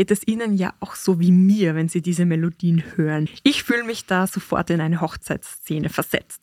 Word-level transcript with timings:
Geht 0.00 0.10
es 0.10 0.26
Ihnen 0.26 0.54
ja 0.54 0.72
auch 0.80 0.94
so 0.94 1.20
wie 1.20 1.30
mir, 1.30 1.74
wenn 1.74 1.90
Sie 1.90 2.00
diese 2.00 2.24
Melodien 2.24 2.82
hören. 2.96 3.28
Ich 3.42 3.64
fühle 3.64 3.84
mich 3.84 4.06
da 4.06 4.26
sofort 4.26 4.70
in 4.70 4.80
eine 4.80 5.02
Hochzeitsszene 5.02 5.90
versetzt. 5.90 6.40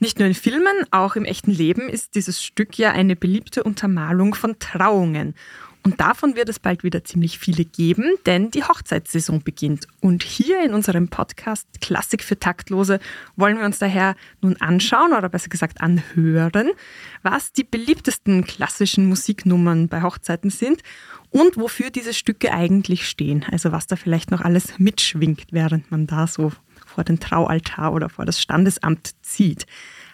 Nicht 0.00 0.18
nur 0.18 0.26
in 0.26 0.34
Filmen, 0.34 0.74
auch 0.90 1.14
im 1.14 1.24
echten 1.24 1.52
Leben 1.52 1.88
ist 1.88 2.16
dieses 2.16 2.42
Stück 2.42 2.76
ja 2.76 2.90
eine 2.90 3.14
beliebte 3.14 3.62
Untermalung 3.62 4.34
von 4.34 4.58
Trauungen. 4.58 5.36
Und 5.86 6.00
davon 6.00 6.34
wird 6.34 6.48
es 6.48 6.58
bald 6.58 6.82
wieder 6.82 7.04
ziemlich 7.04 7.38
viele 7.38 7.64
geben, 7.64 8.16
denn 8.26 8.50
die 8.50 8.64
Hochzeitssaison 8.64 9.44
beginnt. 9.44 9.86
Und 10.00 10.24
hier 10.24 10.64
in 10.64 10.74
unserem 10.74 11.06
Podcast 11.06 11.68
Klassik 11.80 12.24
für 12.24 12.40
Taktlose 12.40 12.98
wollen 13.36 13.56
wir 13.56 13.64
uns 13.64 13.78
daher 13.78 14.16
nun 14.40 14.56
anschauen 14.56 15.12
oder 15.12 15.28
besser 15.28 15.48
gesagt 15.48 15.80
anhören, 15.80 16.72
was 17.22 17.52
die 17.52 17.62
beliebtesten 17.62 18.42
klassischen 18.42 19.06
Musiknummern 19.06 19.86
bei 19.86 20.02
Hochzeiten 20.02 20.50
sind 20.50 20.82
und 21.30 21.56
wofür 21.56 21.90
diese 21.90 22.14
Stücke 22.14 22.52
eigentlich 22.52 23.08
stehen. 23.08 23.44
Also 23.48 23.70
was 23.70 23.86
da 23.86 23.94
vielleicht 23.94 24.32
noch 24.32 24.40
alles 24.40 24.80
mitschwingt, 24.80 25.52
während 25.52 25.92
man 25.92 26.08
da 26.08 26.26
so 26.26 26.50
vor 26.84 27.04
den 27.04 27.20
Traualtar 27.20 27.92
oder 27.92 28.08
vor 28.08 28.24
das 28.24 28.42
Standesamt 28.42 29.14
zieht. 29.22 29.66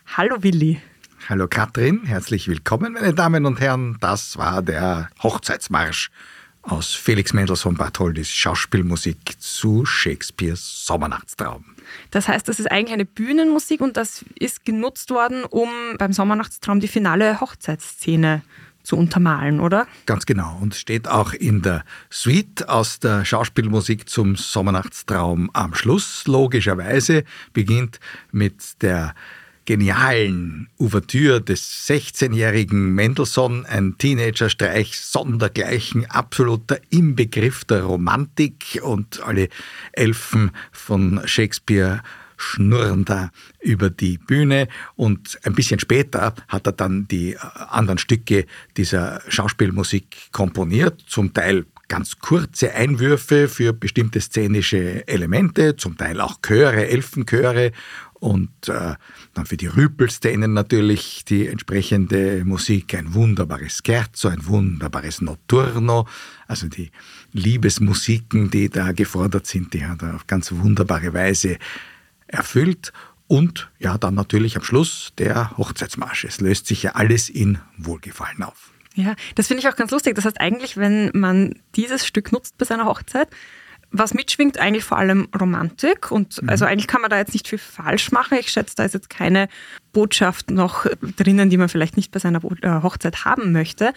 Hallo 0.04 0.42
Willi. 0.42 0.82
Hallo 1.28 1.47
Katrin, 1.47 2.03
herzlich 2.05 2.48
willkommen, 2.48 2.95
meine 2.95 3.15
Damen 3.15 3.47
und 3.47 3.61
Herren. 3.61 3.97
Das 4.01 4.37
war 4.39 4.61
der 4.61 5.09
Hochzeitsmarsch 5.23 6.11
aus 6.62 6.95
Felix 6.95 7.33
Mendelssohn 7.33 7.77
Bartholdys 7.77 8.28
Schauspielmusik 8.28 9.41
zu 9.41 9.84
Shakespeares 9.84 10.84
Sommernachtstraum. 10.84 11.65
Das 12.11 12.27
heißt, 12.27 12.48
das 12.48 12.59
ist 12.59 12.70
eigentlich 12.73 12.93
eine 12.93 13.05
Bühnenmusik 13.05 13.81
und 13.81 13.97
das 13.97 14.25
ist 14.37 14.65
genutzt 14.65 15.11
worden, 15.11 15.45
um 15.45 15.69
beim 15.97 16.12
Sommernachtstraum 16.12 16.81
die 16.81 16.89
finale 16.89 17.41
Hochzeitsszene 17.41 18.43
zu 18.83 18.97
untermalen, 18.97 19.61
oder? 19.61 19.87
Ganz 20.06 20.27
genau. 20.27 20.59
Und 20.61 20.75
steht 20.75 21.06
auch 21.06 21.34
in 21.34 21.62
der 21.62 21.84
Suite 22.11 22.69
aus 22.69 22.98
der 22.98 23.25
Schauspielmusik 23.25 24.09
zum 24.09 24.34
Sommernachtstraum 24.34 25.50
am 25.53 25.73
Schluss. 25.75 26.27
Logischerweise 26.27 27.23
beginnt 27.53 28.00
mit 28.33 28.83
der 28.83 29.15
genialen 29.64 30.68
Ouvertüre 30.78 31.41
des 31.41 31.88
16-jährigen 31.88 32.94
Mendelssohn, 32.94 33.66
ein 33.66 33.96
Teenager-Streich 33.98 34.98
sondergleichen, 34.98 36.06
absoluter 36.10 36.78
Inbegriff 36.91 37.64
der 37.64 37.84
Romantik. 37.84 38.80
Und 38.82 39.22
alle 39.22 39.48
Elfen 39.92 40.50
von 40.72 41.20
Shakespeare 41.25 42.03
schnurren 42.37 43.04
da 43.04 43.31
über 43.60 43.91
die 43.91 44.19
Bühne. 44.19 44.69
Und 44.97 45.38
ein 45.44 45.54
bisschen 45.54 45.78
später 45.78 46.34
hat 46.48 46.66
er 46.66 46.72
dann 46.72 47.06
die 47.08 47.34
äh, 47.34 47.38
anderen 47.70 47.98
Stücke 47.98 48.47
dieser 48.76 49.22
Schauspielmusik 49.28 50.32
komponiert, 50.32 51.03
zum 51.06 51.32
Teil 51.32 51.66
ganz 51.88 52.19
kurze 52.19 52.72
Einwürfe 52.72 53.48
für 53.48 53.72
bestimmte 53.72 54.20
szenische 54.20 55.06
Elemente, 55.06 55.76
zum 55.76 55.97
Teil 55.97 56.20
auch 56.20 56.41
Chöre, 56.41 56.88
Elfenchöre 56.88 57.72
und 58.22 58.69
äh, 58.69 58.94
dann 59.34 59.47
für 59.47 59.56
die 59.56 59.66
Rüpelszenen 59.66 60.53
natürlich 60.53 61.25
die 61.25 61.49
entsprechende 61.49 62.44
Musik, 62.44 62.94
ein 62.94 63.15
wunderbares 63.15 63.83
Scherzo, 63.84 64.28
ein 64.28 64.47
wunderbares 64.47 65.21
Notturno, 65.21 66.06
also 66.47 66.69
die 66.69 66.93
Liebesmusiken, 67.32 68.49
die 68.49 68.69
da 68.69 68.93
gefordert 68.93 69.49
sind, 69.49 69.75
die 69.75 69.84
hat 69.84 70.03
er 70.03 70.15
auf 70.15 70.28
ganz 70.28 70.53
wunderbare 70.53 71.12
Weise 71.12 71.59
erfüllt. 72.28 72.93
Und 73.27 73.71
ja, 73.81 73.99
dann 73.99 74.15
natürlich 74.15 74.56
am 74.56 74.62
Schluss 74.62 75.12
der 75.19 75.56
Hochzeitsmarsch. 75.59 76.25
Es 76.25 76.41
löst 76.41 76.69
sich 76.69 76.84
ja 76.84 76.93
alles 76.93 77.28
in 77.28 77.59
Wohlgefallen 77.77 78.44
auf. 78.44 78.71
Ja, 78.94 79.16
das 79.34 79.49
finde 79.49 79.62
ich 79.62 79.69
auch 79.69 79.77
ganz 79.77 79.91
lustig. 79.91 80.15
Das 80.15 80.27
heißt 80.27 80.41
eigentlich, 80.41 80.77
wenn 80.77 81.11
man 81.12 81.61
dieses 81.75 82.06
Stück 82.06 82.31
nutzt 82.31 82.56
bei 82.56 82.66
seiner 82.66 82.84
Hochzeit, 82.84 83.28
was 83.92 84.14
mitschwingt, 84.14 84.58
eigentlich 84.58 84.84
vor 84.84 84.98
allem 84.98 85.28
Romantik. 85.38 86.10
Und 86.10 86.42
mhm. 86.42 86.48
also 86.48 86.64
eigentlich 86.64 86.86
kann 86.86 87.03
man 87.03 87.10
da 87.10 87.19
jetzt 87.19 87.32
nicht 87.32 87.47
viel 87.47 87.58
falsch 87.58 88.10
machen. 88.10 88.38
Ich 88.41 88.48
schätze, 88.48 88.75
da 88.76 88.84
ist 88.84 88.94
jetzt 88.94 89.10
keine 89.10 89.48
Botschaft 89.92 90.50
noch 90.50 90.86
drinnen, 91.16 91.50
die 91.50 91.58
man 91.58 91.69
vielleicht 91.69 91.97
nicht 91.97 92.10
bei 92.10 92.19
seiner 92.19 92.42
äh, 92.62 92.82
Hochzeit 92.82 93.25
haben 93.25 93.52
möchte. 93.52 93.92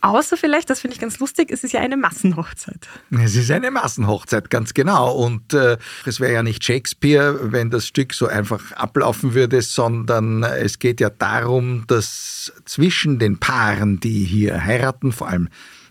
Außer 0.00 0.36
vielleicht, 0.36 0.68
das 0.68 0.80
finde 0.80 0.94
ich 0.94 1.00
ganz 1.00 1.18
lustig, 1.20 1.50
es 1.50 1.64
ist 1.64 1.72
ja 1.72 1.80
eine 1.80 1.96
Massenhochzeit. 1.96 2.88
Es 3.10 3.36
ist 3.36 3.50
eine 3.50 3.70
Massenhochzeit, 3.70 4.50
ganz 4.50 4.74
genau. 4.74 5.14
Und 5.14 5.54
äh, 5.54 5.78
es 6.04 6.20
wäre 6.20 6.32
ja 6.32 6.42
nicht 6.42 6.64
Shakespeare, 6.64 7.52
wenn 7.52 7.70
das 7.70 7.86
Stück 7.86 8.14
so 8.14 8.26
einfach 8.26 8.72
ablaufen 8.72 9.34
würde, 9.34 9.62
sondern 9.62 10.42
es 10.42 10.78
geht 10.78 11.00
ja 11.00 11.10
darum, 11.10 11.84
dass 11.86 12.52
zwischen 12.64 13.18
den 13.18 13.38
Paaren, 13.38 14.00
die 14.00 14.24
hier 14.24 14.64
heiraten, 14.64 15.12
vor 15.12 15.28
allem 15.28 15.48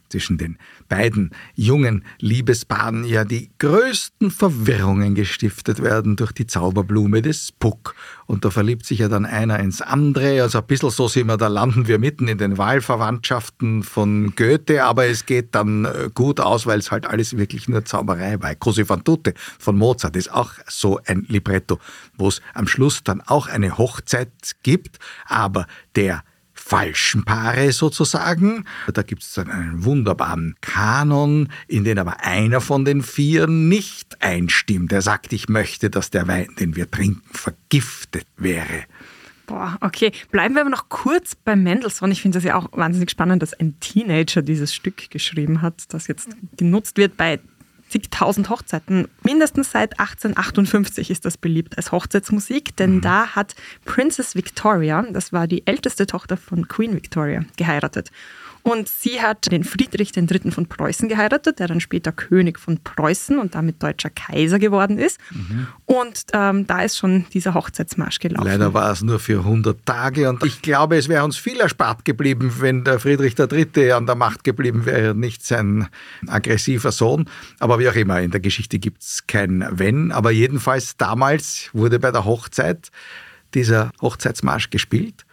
zwischen 0.10 0.38
den 0.38 0.58
beiden 0.88 1.32
jungen 1.56 2.04
Liebespaaren 2.20 3.06
ja 3.06 3.26
die 3.26 3.50
größten 3.60 4.32
Verwirrungen 4.32 5.16
gestiftet 5.16 5.82
werden 5.82 6.16
durch 6.16 6.32
die 6.32 6.48
Zauberblume 6.48 7.22
des 7.22 7.52
Puck. 7.52 7.96
Und 8.28 8.44
da 8.46 8.50
verliebt 8.50 8.86
sich 8.86 9.00
ja 9.00 9.08
dann 9.08 9.26
einer 9.26 9.60
ins 9.60 9.82
andere. 9.82 10.42
Also 10.42 10.60
ein 10.60 10.66
bisschen 10.66 10.90
so 10.90 11.08
sind 11.08 11.28
wir, 11.28 11.38
da 11.38 11.48
landen 11.48 11.88
wir 11.88 12.00
mitten 12.00 12.28
in 12.28 12.38
den 12.38 12.58
Wahlverwandtschaften 12.58 13.84
von 13.84 14.34
Goethe, 14.36 14.84
aber 14.84 15.06
es 15.06 15.26
geht 15.26 15.54
dann 15.54 15.86
äh, 15.86 16.10
gut 16.14 16.40
aus, 16.40 16.66
weil 16.66 16.80
es 16.80 16.92
halt 16.92 17.06
alles 17.06 17.38
wirklich 17.38 17.68
nur 17.68 17.86
Zauberei 17.86 18.42
war. 18.42 18.56
Così 18.56 18.86
fan 18.86 19.04
tutte 19.04 19.34
von 19.60 19.78
Mozart 19.78 20.16
ist 20.16 20.32
auch 20.32 20.54
so 20.68 21.00
ein 21.06 21.26
Libretto, 21.28 21.80
wo 22.18 22.28
es 22.28 22.42
am 22.54 22.68
Schluss 22.68 23.04
dann 23.04 23.22
auch 23.22 23.48
eine 23.48 23.78
Hochzeit 23.78 24.32
gibt, 24.64 25.00
aber 25.28 25.68
der 25.96 26.24
falschen 26.68 27.24
Paare 27.26 27.72
sozusagen. 27.72 28.66
Da 28.92 29.04
gibt 29.04 29.22
es 29.22 29.34
dann 29.34 29.52
einen 29.52 29.86
wunderbaren 29.86 30.56
Kanon, 30.62 31.50
in 31.68 31.84
den 31.84 32.00
aber 32.00 32.22
einer 32.22 32.60
von 32.60 32.86
den 32.86 33.04
vier 33.04 33.46
nicht 33.46 34.20
einstimmt. 34.20 34.92
Er 34.92 35.04
sagt, 35.04 35.32
ich 35.32 35.48
möchte, 35.48 35.92
dass 35.92 36.10
der 36.10 36.28
Wein, 36.28 36.48
den 36.60 36.76
wir 36.76 36.90
trinken, 36.90 37.22
vergiftet 37.32 38.26
wäre. 38.38 38.86
Boah, 39.46 39.78
okay. 39.82 40.12
Bleiben 40.32 40.56
wir 40.56 40.62
aber 40.62 40.72
noch 40.72 40.90
kurz 40.90 41.36
bei 41.36 41.56
Mendelssohn. 41.56 42.12
Ich 42.12 42.24
finde 42.24 42.40
das 42.40 42.44
ja 42.44 42.56
auch 42.56 42.70
wahnsinnig 42.72 43.12
spannend, 43.12 43.44
dass 43.44 43.54
ein 43.54 43.80
Teenager 43.80 44.42
dieses 44.42 44.74
Stück 44.74 45.12
geschrieben 45.12 45.62
hat, 45.62 45.84
das 45.90 46.08
jetzt 46.08 46.30
genutzt 46.58 46.98
wird 46.98 47.16
bei 47.16 47.40
zigtausend 47.90 48.50
Hochzeiten. 48.50 49.08
Mindestens 49.24 49.72
seit 49.72 50.00
1858 50.00 51.12
ist 51.12 51.26
das 51.26 51.38
beliebt 51.38 51.78
als 51.78 51.92
Hochzeitsmusik, 51.92 52.76
denn 52.76 52.96
mhm. 52.96 53.02
da 53.02 53.36
hat 53.36 53.56
Princess 53.86 54.36
Victoria, 54.36 55.04
das 55.12 55.34
war 55.34 55.48
die 55.48 55.66
älteste 55.66 56.06
Tochter 56.06 56.38
von 56.38 56.68
Queen 56.68 56.94
Victoria, 56.94 57.46
geheiratet. 57.58 58.12
Und 58.68 58.90
sie 58.90 59.22
hat 59.22 59.52
den 59.52 59.64
Friedrich 59.64 60.18
III. 60.18 60.50
von 60.50 60.66
Preußen 60.66 61.08
geheiratet, 61.08 61.60
der 61.60 61.68
dann 61.68 61.80
später 61.80 62.12
König 62.12 62.60
von 62.60 62.80
Preußen 62.84 63.38
und 63.38 63.54
damit 63.54 63.84
deutscher 63.84 64.10
Kaiser 64.10 64.58
geworden 64.58 64.98
ist. 64.98 65.20
Mhm. 65.30 65.68
Und 65.86 66.24
ähm, 66.34 66.66
da 66.66 66.82
ist 66.82 66.98
schon 66.98 67.28
dieser 67.32 67.54
Hochzeitsmarsch 67.54 68.18
gelaufen. 68.18 68.48
Leider 68.48 68.74
war 68.74 68.92
es 68.92 69.04
nur 69.04 69.20
für 69.20 69.42
100 69.42 69.86
Tage 69.86 70.28
und 70.30 70.44
ich 70.44 70.64
glaube, 70.64 70.98
es 70.98 71.08
wäre 71.08 71.24
uns 71.24 71.38
viel 71.38 71.60
erspart 71.60 72.06
geblieben, 72.06 72.56
wenn 72.60 72.84
der 72.84 73.00
Friedrich 73.00 73.38
III. 73.38 73.92
an 73.92 74.08
der 74.08 74.16
Macht 74.16 74.44
geblieben 74.44 74.88
wäre, 74.88 75.14
nicht 75.14 75.46
sein 75.46 75.88
aggressiver 76.26 76.92
Sohn. 76.92 77.30
Aber 77.60 77.78
wie 77.78 77.88
auch 77.88 77.96
immer, 77.96 78.20
in 78.22 78.32
der 78.32 78.40
Geschichte 78.40 78.80
gibt 78.80 79.04
es 79.04 79.28
kein 79.28 79.64
Wenn. 79.70 80.12
Aber 80.12 80.32
jedenfalls 80.32 80.98
damals 80.98 81.70
wurde 81.74 82.00
bei 82.00 82.10
der 82.10 82.26
Hochzeit 82.26 82.90
dieser 83.54 83.92
Hochzeitsmarsch 84.02 84.72
gespielt 84.72 85.24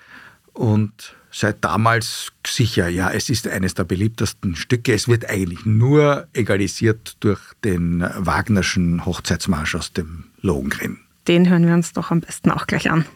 und 0.52 1.16
seit 1.32 1.64
damals 1.64 2.32
sicher, 2.46 2.88
ja, 2.88 3.10
es 3.10 3.28
ist 3.28 3.48
eines 3.48 3.74
der 3.74 3.84
beliebtesten 3.84 4.54
Stücke. 4.54 4.92
Es 4.92 5.08
wird 5.08 5.28
eigentlich 5.28 5.64
nur 5.64 6.28
egalisiert 6.32 7.16
durch 7.20 7.40
den 7.64 8.04
Wagnerschen 8.16 9.04
Hochzeitsmarsch 9.04 9.74
aus 9.74 9.92
dem 9.92 10.24
Lohengrin. 10.40 10.98
Den 11.26 11.48
hören 11.48 11.66
wir 11.66 11.74
uns 11.74 11.92
doch 11.92 12.10
am 12.10 12.20
besten 12.20 12.50
auch 12.50 12.66
gleich 12.66 12.90
an. 12.90 13.06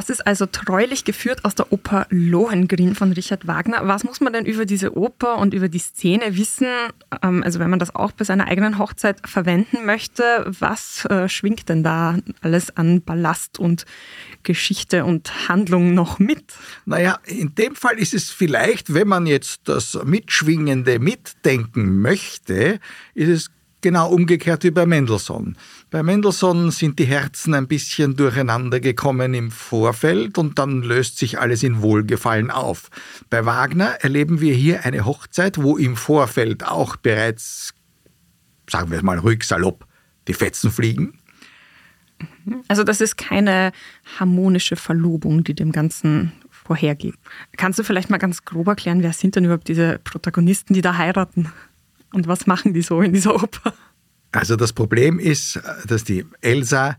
Das 0.00 0.08
ist 0.08 0.26
also 0.26 0.46
treulich 0.46 1.04
geführt 1.04 1.44
aus 1.44 1.54
der 1.54 1.70
Oper 1.74 2.06
Lohengrin 2.08 2.94
von 2.94 3.12
Richard 3.12 3.46
Wagner. 3.46 3.80
Was 3.82 4.02
muss 4.02 4.22
man 4.22 4.32
denn 4.32 4.46
über 4.46 4.64
diese 4.64 4.96
Oper 4.96 5.36
und 5.36 5.52
über 5.52 5.68
die 5.68 5.78
Szene 5.78 6.38
wissen? 6.38 6.68
Ähm, 7.22 7.42
also 7.42 7.58
wenn 7.58 7.68
man 7.68 7.78
das 7.78 7.94
auch 7.94 8.10
bei 8.12 8.24
seiner 8.24 8.46
eigenen 8.46 8.78
Hochzeit 8.78 9.20
verwenden 9.28 9.84
möchte, 9.84 10.50
was 10.58 11.04
äh, 11.04 11.28
schwingt 11.28 11.68
denn 11.68 11.82
da 11.82 12.16
alles 12.40 12.74
an 12.78 13.02
Ballast 13.02 13.58
und 13.58 13.84
Geschichte 14.42 15.04
und 15.04 15.50
Handlung 15.50 15.92
noch 15.92 16.18
mit? 16.18 16.54
Naja, 16.86 17.18
in 17.26 17.54
dem 17.54 17.74
Fall 17.74 17.98
ist 17.98 18.14
es 18.14 18.30
vielleicht, 18.30 18.94
wenn 18.94 19.06
man 19.06 19.26
jetzt 19.26 19.68
das 19.68 19.98
Mitschwingende 20.02 20.98
mitdenken 20.98 22.00
möchte, 22.00 22.80
ist 23.12 23.28
es 23.28 23.50
genau 23.80 24.10
umgekehrt 24.10 24.64
wie 24.64 24.70
bei 24.70 24.86
Mendelssohn. 24.86 25.56
Bei 25.90 26.02
Mendelssohn 26.02 26.70
sind 26.70 26.98
die 26.98 27.04
Herzen 27.04 27.54
ein 27.54 27.66
bisschen 27.66 28.16
durcheinander 28.16 28.80
gekommen 28.80 29.34
im 29.34 29.50
Vorfeld 29.50 30.38
und 30.38 30.58
dann 30.58 30.82
löst 30.82 31.18
sich 31.18 31.38
alles 31.38 31.62
in 31.62 31.82
Wohlgefallen 31.82 32.50
auf. 32.50 32.90
Bei 33.28 33.44
Wagner 33.46 33.96
erleben 34.00 34.40
wir 34.40 34.54
hier 34.54 34.84
eine 34.84 35.04
Hochzeit, 35.04 35.62
wo 35.62 35.76
im 35.76 35.96
Vorfeld 35.96 36.66
auch 36.66 36.96
bereits, 36.96 37.74
sagen 38.68 38.90
wir 38.90 38.98
es 38.98 39.02
mal 39.02 39.18
ruhig 39.18 39.44
salopp, 39.44 39.86
die 40.28 40.34
Fetzen 40.34 40.70
fliegen. 40.70 41.14
Also 42.68 42.84
das 42.84 43.00
ist 43.00 43.16
keine 43.16 43.72
harmonische 44.18 44.76
Verlobung, 44.76 45.44
die 45.44 45.54
dem 45.54 45.72
Ganzen 45.72 46.32
vorhergeht. 46.50 47.14
Kannst 47.56 47.78
du 47.78 47.82
vielleicht 47.82 48.10
mal 48.10 48.18
ganz 48.18 48.44
grob 48.44 48.68
erklären, 48.68 49.02
wer 49.02 49.12
sind 49.12 49.36
denn 49.36 49.44
überhaupt 49.44 49.68
diese 49.68 49.98
Protagonisten, 49.98 50.74
die 50.74 50.82
da 50.82 50.96
heiraten? 50.96 51.50
Und 52.12 52.26
was 52.26 52.46
machen 52.46 52.74
die 52.74 52.82
so 52.82 53.00
in 53.00 53.12
dieser 53.12 53.34
Oper? 53.34 53.74
Also 54.32 54.56
das 54.56 54.72
Problem 54.72 55.18
ist, 55.18 55.60
dass 55.86 56.04
die 56.04 56.24
Elsa 56.40 56.96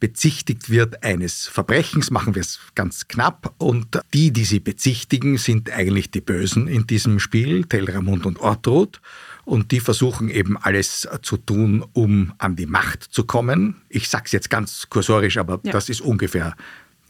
bezichtigt 0.00 0.70
wird 0.70 1.02
eines 1.02 1.46
Verbrechens, 1.48 2.10
machen 2.10 2.34
wir 2.34 2.42
es 2.42 2.60
ganz 2.74 3.08
knapp, 3.08 3.54
und 3.58 4.00
die, 4.14 4.30
die 4.32 4.44
sie 4.44 4.60
bezichtigen, 4.60 5.38
sind 5.38 5.70
eigentlich 5.70 6.10
die 6.10 6.20
Bösen 6.20 6.68
in 6.68 6.86
diesem 6.86 7.18
Spiel, 7.18 7.64
Telramund 7.64 8.24
und 8.24 8.38
Ortrud, 8.38 9.00
und 9.44 9.72
die 9.72 9.80
versuchen 9.80 10.28
eben 10.28 10.56
alles 10.56 11.08
zu 11.22 11.36
tun, 11.38 11.84
um 11.94 12.32
an 12.38 12.54
die 12.54 12.66
Macht 12.66 13.02
zu 13.02 13.24
kommen. 13.24 13.76
Ich 13.88 14.08
sage 14.08 14.24
es 14.26 14.32
jetzt 14.32 14.50
ganz 14.50 14.88
kursorisch, 14.88 15.38
aber 15.38 15.60
ja. 15.64 15.72
das 15.72 15.88
ist 15.88 16.00
ungefähr 16.00 16.54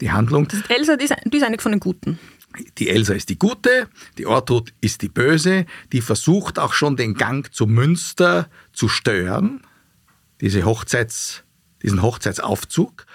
die 0.01 0.11
Handlung. 0.11 0.47
Das 0.47 0.61
ist 0.61 0.69
Elsa, 0.71 0.95
die 0.95 1.05
ist, 1.05 1.13
die 1.25 1.37
ist 1.37 1.43
eine 1.43 1.59
von 1.59 1.73
den 1.73 1.81
Guten. 1.81 2.17
Die 2.77 2.89
Elsa 2.89 3.13
ist 3.13 3.29
die 3.29 3.37
Gute, 3.37 3.87
die 4.17 4.25
Ortrud 4.25 4.73
ist 4.81 5.01
die 5.01 5.09
Böse, 5.09 5.65
die 5.91 6.01
versucht 6.01 6.57
auch 6.57 6.73
schon 6.73 6.97
den 6.97 7.13
Gang 7.13 7.53
zum 7.53 7.71
Münster 7.73 8.49
zu 8.73 8.89
stören, 8.89 9.61
diese 10.41 10.63
Hochzeits, 10.65 11.43
diesen 11.83 12.01
Hochzeitsaufzug, 12.01 13.05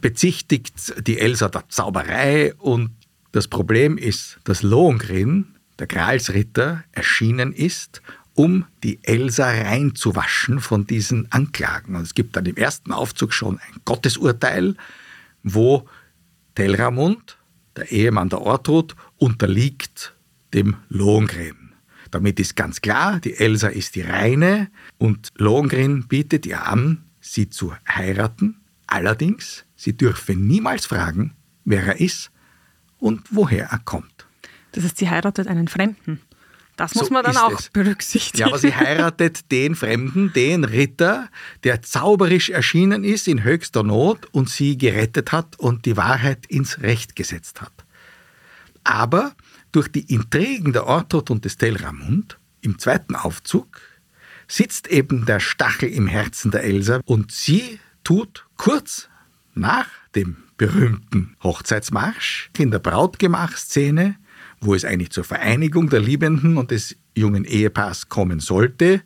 bezichtigt 0.00 1.06
die 1.06 1.18
Elsa 1.18 1.48
der 1.48 1.68
Zauberei 1.68 2.54
und 2.54 2.90
das 3.32 3.48
Problem 3.48 3.98
ist, 3.98 4.38
dass 4.44 4.62
Lohengrin, 4.62 5.56
der 5.78 5.86
Gralsritter, 5.86 6.84
erschienen 6.92 7.52
ist, 7.52 8.00
um 8.34 8.66
die 8.82 8.98
Elsa 9.02 9.48
reinzuwaschen 9.48 10.60
von 10.60 10.86
diesen 10.86 11.30
Anklagen. 11.32 11.96
Und 11.96 12.02
es 12.02 12.14
gibt 12.14 12.36
dann 12.36 12.46
im 12.46 12.56
ersten 12.56 12.92
Aufzug 12.92 13.32
schon 13.32 13.58
ein 13.58 13.80
Gottesurteil, 13.84 14.76
wo 15.42 15.88
Telramund, 16.54 17.38
der 17.76 17.90
Ehemann 17.90 18.28
der 18.28 18.40
Ortrud, 18.40 18.94
unterliegt 19.16 20.14
dem 20.52 20.76
Lohengrin. 20.88 21.72
Damit 22.10 22.38
ist 22.38 22.54
ganz 22.54 22.80
klar, 22.80 23.18
die 23.20 23.34
Elsa 23.34 23.68
ist 23.68 23.96
die 23.96 24.02
Reine 24.02 24.70
und 24.98 25.32
Lohengrin 25.36 26.06
bietet 26.06 26.46
ihr 26.46 26.66
an, 26.66 27.04
sie 27.20 27.50
zu 27.50 27.74
heiraten. 27.88 28.60
Allerdings, 28.86 29.64
sie 29.74 29.96
dürfe 29.96 30.34
niemals 30.34 30.86
fragen, 30.86 31.34
wer 31.64 31.84
er 31.84 32.00
ist 32.00 32.30
und 32.98 33.22
woher 33.30 33.66
er 33.66 33.80
kommt. 33.80 34.26
Das 34.72 34.84
heißt, 34.84 34.98
sie 34.98 35.10
heiratet 35.10 35.48
einen 35.48 35.68
Fremden. 35.68 36.20
Das 36.76 36.94
muss 36.94 37.06
so 37.08 37.14
man 37.14 37.24
dann 37.24 37.36
auch 37.36 37.58
es. 37.58 37.70
berücksichtigen. 37.70 38.38
Ja, 38.38 38.46
aber 38.48 38.58
sie 38.58 38.74
heiratet 38.74 39.50
den 39.52 39.76
Fremden, 39.76 40.32
den 40.32 40.64
Ritter, 40.64 41.28
der 41.62 41.82
zauberisch 41.82 42.50
erschienen 42.50 43.04
ist 43.04 43.28
in 43.28 43.44
höchster 43.44 43.82
Not 43.82 44.26
und 44.32 44.50
sie 44.50 44.76
gerettet 44.76 45.30
hat 45.30 45.58
und 45.58 45.86
die 45.86 45.96
Wahrheit 45.96 46.46
ins 46.46 46.80
Recht 46.82 47.14
gesetzt 47.14 47.60
hat. 47.60 47.72
Aber 48.82 49.34
durch 49.70 49.88
die 49.88 50.12
Intrigen 50.12 50.72
der 50.72 50.86
Ortrud 50.86 51.30
und 51.30 51.44
des 51.44 51.56
Telramund 51.56 52.38
im 52.60 52.78
zweiten 52.78 53.14
Aufzug 53.14 53.80
sitzt 54.48 54.88
eben 54.88 55.26
der 55.26 55.40
Stachel 55.40 55.88
im 55.88 56.06
Herzen 56.06 56.50
der 56.50 56.64
Elsa 56.64 57.00
und 57.04 57.32
sie 57.32 57.78
tut 58.02 58.46
kurz 58.56 59.08
nach 59.54 59.86
dem 60.14 60.36
berühmten 60.56 61.36
Hochzeitsmarsch 61.42 62.50
in 62.58 62.70
der 62.70 62.78
Brautgemachszene 62.78 64.16
wo 64.64 64.74
es 64.74 64.84
eigentlich 64.84 65.10
zur 65.10 65.24
Vereinigung 65.24 65.90
der 65.90 66.00
Liebenden 66.00 66.56
und 66.56 66.70
des 66.70 66.96
jungen 67.16 67.44
Ehepaars 67.44 68.08
kommen 68.08 68.40
sollte. 68.40 69.02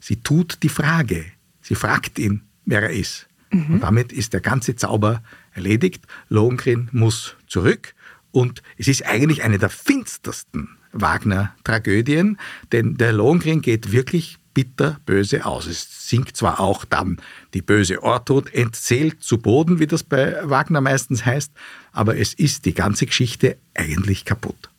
Sie 0.00 0.16
tut 0.16 0.62
die 0.62 0.68
Frage. 0.68 1.24
Sie 1.60 1.74
fragt 1.74 2.18
ihn, 2.18 2.42
wer 2.64 2.82
er 2.82 2.90
ist. 2.90 3.28
Mhm. 3.50 3.74
Und 3.74 3.80
damit 3.80 4.12
ist 4.12 4.32
der 4.32 4.40
ganze 4.40 4.76
Zauber 4.76 5.22
erledigt. 5.52 6.04
Lohengrin 6.28 6.88
muss 6.92 7.36
zurück. 7.46 7.94
Und 8.32 8.62
es 8.76 8.88
ist 8.88 9.06
eigentlich 9.06 9.42
eine 9.42 9.58
der 9.58 9.70
finstersten 9.70 10.76
Wagner-Tragödien, 10.92 12.38
denn 12.72 12.96
der 12.96 13.12
Lohengrin 13.12 13.62
geht 13.62 13.92
wirklich 13.92 14.38
bitterböse 14.54 15.44
aus. 15.44 15.66
Es 15.66 16.08
sinkt 16.08 16.36
zwar 16.36 16.60
auch 16.60 16.84
dann 16.86 17.18
die 17.52 17.60
böse 17.60 18.02
Ortrud 18.02 18.52
entzählt 18.54 19.22
zu 19.22 19.38
Boden, 19.38 19.78
wie 19.78 19.86
das 19.86 20.02
bei 20.02 20.36
Wagner 20.44 20.80
meistens 20.80 21.26
heißt, 21.26 21.52
aber 21.92 22.16
es 22.16 22.32
ist 22.32 22.64
die 22.64 22.72
ganze 22.72 23.06
Geschichte 23.06 23.58
eigentlich 23.74 24.24
kaputt. 24.24 24.70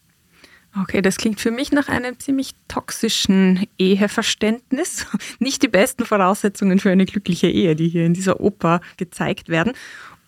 Okay, 0.81 1.01
das 1.01 1.17
klingt 1.17 1.39
für 1.39 1.51
mich 1.51 1.71
nach 1.71 1.87
einem 1.87 2.19
ziemlich 2.19 2.53
toxischen 2.67 3.67
Eheverständnis. 3.77 5.05
Nicht 5.39 5.63
die 5.63 5.67
besten 5.67 6.05
Voraussetzungen 6.05 6.79
für 6.79 6.91
eine 6.91 7.05
glückliche 7.05 7.47
Ehe, 7.47 7.75
die 7.75 7.87
hier 7.87 8.05
in 8.05 8.13
dieser 8.13 8.39
Oper 8.39 8.81
gezeigt 8.97 9.49
werden. 9.49 9.73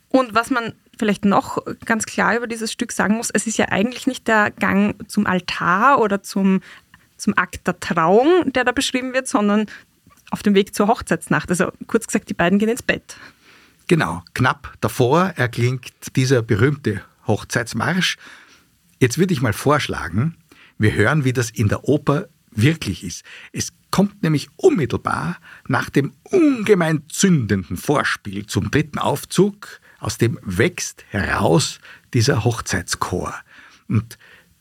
Und 0.09 0.33
was 0.33 0.49
man 0.49 0.73
vielleicht 0.97 1.25
noch 1.25 1.59
ganz 1.85 2.05
klar 2.05 2.35
über 2.35 2.47
dieses 2.47 2.71
Stück 2.71 2.91
sagen 2.91 3.15
muss, 3.15 3.29
es 3.29 3.47
ist 3.47 3.57
ja 3.57 3.69
eigentlich 3.69 4.05
nicht 4.05 4.27
der 4.27 4.51
Gang 4.51 4.95
zum 5.09 5.25
Altar 5.27 5.99
oder 6.01 6.23
zum, 6.23 6.61
zum 7.15 7.37
Akt 7.37 7.67
der 7.67 7.79
Trauung, 7.79 8.51
der 8.51 8.65
da 8.65 8.71
beschrieben 8.71 9.13
wird, 9.13 9.27
sondern 9.27 9.67
auf 10.31 10.43
dem 10.43 10.55
Weg 10.55 10.75
zur 10.75 10.87
Hochzeitsnacht. 10.87 11.49
Also 11.49 11.71
kurz 11.87 12.07
gesagt, 12.07 12.29
die 12.29 12.33
beiden 12.33 12.59
gehen 12.59 12.69
ins 12.69 12.83
Bett. 12.83 13.15
Genau, 13.87 14.21
knapp 14.33 14.73
davor 14.81 15.33
erklingt 15.35 16.15
dieser 16.15 16.41
berühmte 16.41 17.01
Hochzeitsmarsch. 17.27 18.17
Jetzt 18.99 19.17
würde 19.17 19.33
ich 19.33 19.41
mal 19.41 19.53
vorschlagen, 19.53 20.35
wir 20.77 20.93
hören, 20.93 21.23
wie 21.23 21.33
das 21.33 21.49
in 21.49 21.69
der 21.69 21.85
Oper 21.85 22.27
wirklich 22.51 23.03
ist. 23.03 23.23
Es 23.53 23.71
kommt 23.91 24.23
nämlich 24.23 24.49
unmittelbar 24.57 25.37
nach 25.67 25.89
dem 25.89 26.13
ungemein 26.23 27.03
zündenden 27.09 27.77
Vorspiel 27.77 28.45
zum 28.45 28.71
dritten 28.71 28.99
Aufzug, 28.99 29.79
aus 29.99 30.17
dem 30.17 30.39
wächst 30.43 31.05
heraus 31.09 31.79
dieser 32.13 32.43
Hochzeitschor. 32.43 33.33
Und 33.87 34.17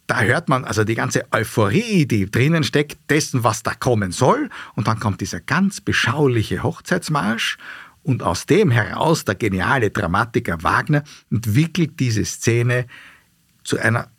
da 0.06 0.22
hört 0.22 0.48
man 0.48 0.64
also 0.64 0.84
die 0.84 0.94
ganze 0.94 1.30
Euphorie, 1.32 2.06
die 2.06 2.30
drinnen 2.30 2.64
steckt, 2.64 3.10
dessen, 3.10 3.44
was 3.44 3.62
da 3.62 3.74
kommen 3.74 4.10
soll. 4.10 4.48
Und 4.74 4.88
dann 4.88 5.00
kommt 5.00 5.20
dieser 5.20 5.40
ganz 5.40 5.80
beschauliche 5.80 6.62
Hochzeitsmarsch. 6.62 7.58
Und 8.02 8.22
aus 8.22 8.46
dem 8.46 8.70
heraus, 8.70 9.24
der 9.24 9.34
geniale 9.34 9.90
Dramatiker 9.90 10.62
Wagner 10.62 11.04
entwickelt 11.30 12.00
diese 12.00 12.24
Szene 12.24 12.86
zu 13.64 13.78
einer 13.78 14.10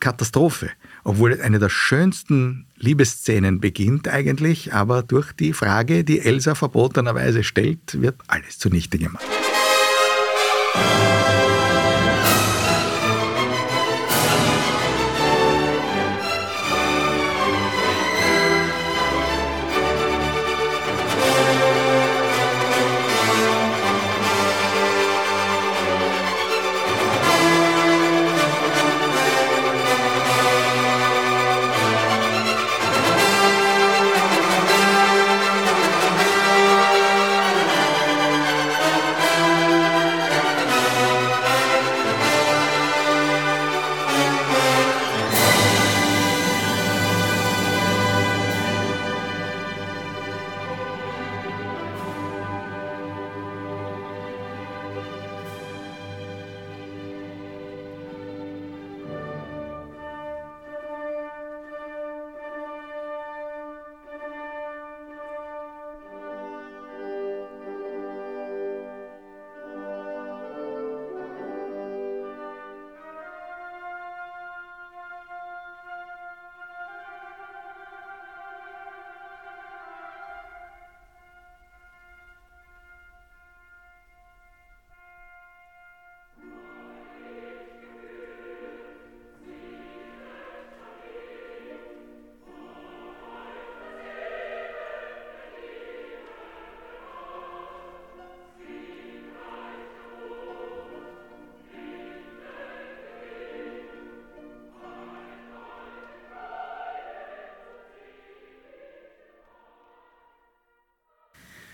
Katastrophe. 0.00 0.70
Obwohl 1.04 1.40
eine 1.40 1.58
der 1.58 1.68
schönsten 1.68 2.66
Liebesszenen 2.76 3.60
beginnt 3.60 4.08
eigentlich, 4.08 4.74
aber 4.74 5.02
durch 5.02 5.32
die 5.32 5.52
Frage, 5.52 6.04
die 6.04 6.20
Elsa 6.20 6.54
verbotenerweise 6.54 7.44
stellt, 7.44 8.00
wird 8.00 8.16
alles 8.26 8.58
zunichte 8.58 8.98
gemacht. 8.98 9.24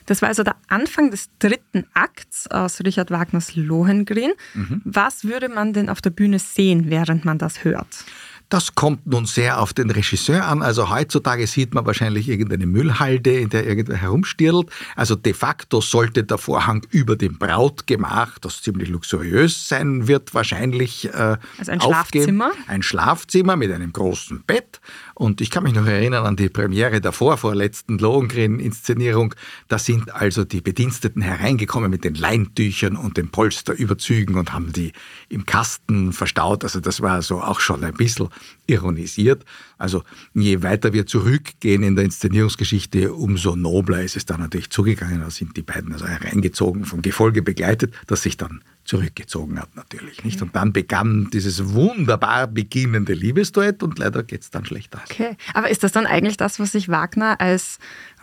Das 0.07 0.23
war 0.23 0.29
also 0.29 0.43
der 0.43 0.57
Anfang 0.69 1.11
des 1.11 1.31
dritten 1.39 1.87
Akts 1.95 2.47
aus 2.49 2.81
Richard 2.81 3.11
Wagners 3.11 3.57
Lohengrin. 3.57 4.33
Mhm. 4.55 4.83
Was 4.85 5.25
würde 5.25 5.49
man 5.49 5.73
denn 5.73 5.89
auf 5.89 6.01
der 6.01 6.11
Bühne 6.11 6.39
sehen, 6.39 6.91
während 6.91 7.25
man 7.25 7.39
das 7.39 7.65
hört? 7.65 8.05
Das 8.51 8.75
kommt 8.75 9.07
nun 9.07 9.27
sehr 9.27 9.61
auf 9.61 9.73
den 9.73 9.91
Regisseur 9.91 10.47
an. 10.47 10.63
Also 10.63 10.91
heutzutage 10.91 11.47
sieht 11.47 11.75
man 11.75 11.87
wahrscheinlich 11.87 12.29
irgendeine 12.29 12.67
Müllhalde, 12.67 13.39
in 13.39 13.49
der 13.49 13.67
irgendwer 13.67 13.97
herumstirlt. 13.97 14.69
Also 14.97 15.17
de 15.17 15.33
facto 15.33 15.81
sollte 15.81 16.25
der 16.25 16.39
Vorhang 16.39 16.87
über 16.91 17.17
dem 17.17 17.39
Brautgemach, 17.39 18.39
das 18.39 18.63
ziemlich 18.63 18.91
luxuriös 18.91 19.69
sein 19.69 20.07
wird, 20.07 20.35
wahrscheinlich 20.35 21.07
äh, 21.13 21.37
Also 21.59 21.73
ein 21.73 21.81
aufgehen. 21.81 22.23
Schlafzimmer? 22.25 22.53
Ein 22.67 22.83
Schlafzimmer 22.83 23.57
mit 23.57 23.73
einem 23.73 23.93
großen 23.93 24.43
Bett. 24.47 24.81
Und 25.15 25.41
ich 25.41 25.51
kann 25.51 25.63
mich 25.63 25.75
noch 25.75 25.87
erinnern 25.87 26.27
an 26.27 26.37
die 26.37 26.49
Premiere 26.49 27.01
davor, 27.01 27.39
vor 27.39 27.55
letzten 27.55 27.99
Lohengrin-Inszenierung. 27.99 29.35
Da 29.69 29.79
sind 29.79 30.13
also 30.15 30.45
die 30.45 30.61
Bediensteten 30.61 31.23
hereingekommen 31.23 31.91
mit 31.91 32.05
den 32.05 32.15
Leintüchern 32.15 32.97
und 32.97 33.17
den 33.17 33.31
Polsterüberzügen 33.31 34.37
und 34.37 34.53
haben 34.53 34.73
die 34.73 34.93
im 35.29 35.47
Kasten 35.47 36.13
verstaut. 36.13 36.65
Also 36.65 36.81
das 36.81 37.01
war 37.01 37.23
so 37.23 37.41
auch 37.41 37.61
schon 37.61 37.83
ein 37.85 37.95
bisschen 37.95 38.29
ironisiert. 38.67 39.45
Also 39.79 40.03
je 40.33 40.63
weiter 40.63 40.93
wir 40.93 41.07
zurückgehen 41.07 41.83
in 41.83 41.97
der 41.97 42.05
Inszenierungsgeschichte, 42.05 43.13
umso 43.13 43.57
nobler 43.57 44.03
ist 44.03 44.17
es 44.17 44.27
dann 44.27 44.41
natürlich 44.41 44.71
zugegangen. 44.71 45.21
Da 45.21 45.31
sind 45.31 45.57
die 45.57 45.63
beiden 45.63 45.93
also 45.93 46.07
hereingezogen, 46.07 46.85
vom 46.85 47.03
Gefolge 47.03 47.43
begleitet, 47.43 47.95
das 48.07 48.23
sich 48.23 48.37
dann 48.37 48.63
zurückgezogen 48.85 49.59
hat 49.59 49.75
natürlich. 49.77 50.25
Nicht? 50.25 50.43
Und 50.43 50.55
dann 50.55 50.73
begann 50.73 51.29
dieses 51.33 51.73
wunderbar 51.73 52.47
beginnende 52.47 53.15
Liebesduett 53.15 53.83
und 53.83 53.99
leider 53.99 54.23
geht 54.23 54.43
es 54.43 54.51
dann 54.51 54.65
schlecht 54.65 54.95
aus. 54.95 55.03
Okay, 55.11 55.37
aber 55.55 55.71
ist 55.71 55.83
das 55.83 55.93
dann 55.93 56.07
eigentlich 56.07 56.37
das, 56.37 56.61
was 56.61 56.73
sich 56.73 56.89
Wagner 56.89 57.41
als 57.41 57.79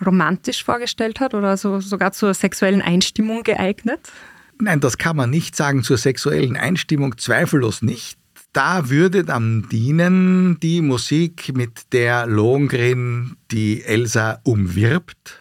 romantisch 0.06 0.64
vorgestellt 0.64 1.20
hat 1.20 1.34
oder 1.34 1.58
so, 1.58 1.80
sogar 1.80 2.12
zur 2.12 2.34
sexuellen 2.34 2.82
Einstimmung 2.82 3.44
geeignet? 3.44 4.12
Nein, 4.60 4.80
das 4.80 5.00
kann 5.00 5.16
man 5.16 5.32
nicht 5.32 5.56
sagen 5.56 5.82
zur 5.84 5.98
sexuellen 5.98 6.56
Einstimmung, 6.56 7.18
zweifellos 7.18 7.82
nicht. 7.82 8.21
Da 8.54 8.90
würde 8.90 9.24
dann 9.24 9.68
dienen 9.70 10.60
die 10.60 10.82
Musik, 10.82 11.56
mit 11.56 11.94
der 11.94 12.28
Lohengrin 12.28 13.38
die 13.50 13.82
Elsa 13.82 14.40
umwirbt 14.44 15.40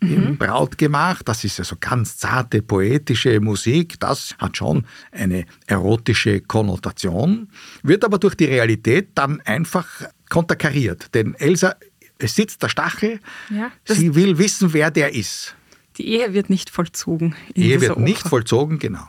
mhm. 0.00 0.10
im 0.10 0.36
Brautgemach. 0.38 1.22
Das 1.22 1.44
ist 1.44 1.60
also 1.60 1.76
ganz 1.78 2.16
zarte, 2.16 2.62
poetische 2.62 3.40
Musik. 3.40 3.98
Das 4.00 4.34
hat 4.38 4.56
schon 4.56 4.86
eine 5.12 5.46
erotische 5.66 6.40
Konnotation, 6.40 7.48
wird 7.84 8.04
aber 8.04 8.18
durch 8.18 8.34
die 8.34 8.46
Realität 8.46 9.10
dann 9.14 9.40
einfach 9.42 9.86
konterkariert. 10.28 11.14
Denn 11.14 11.34
Elsa, 11.34 11.76
es 12.18 12.34
sitzt 12.34 12.62
der 12.62 12.68
Stachel, 12.68 13.20
ja, 13.50 13.70
sie 13.84 14.14
will 14.14 14.38
wissen, 14.38 14.72
wer 14.72 14.90
der 14.90 15.14
ist. 15.14 15.54
Die 15.98 16.08
Ehe 16.08 16.32
wird 16.32 16.50
nicht 16.50 16.70
vollzogen. 16.70 17.34
Die 17.54 17.70
Ehe 17.70 17.80
wird 17.80 17.92
Oper. 17.92 18.00
nicht 18.00 18.26
vollzogen, 18.26 18.78
genau. 18.78 19.06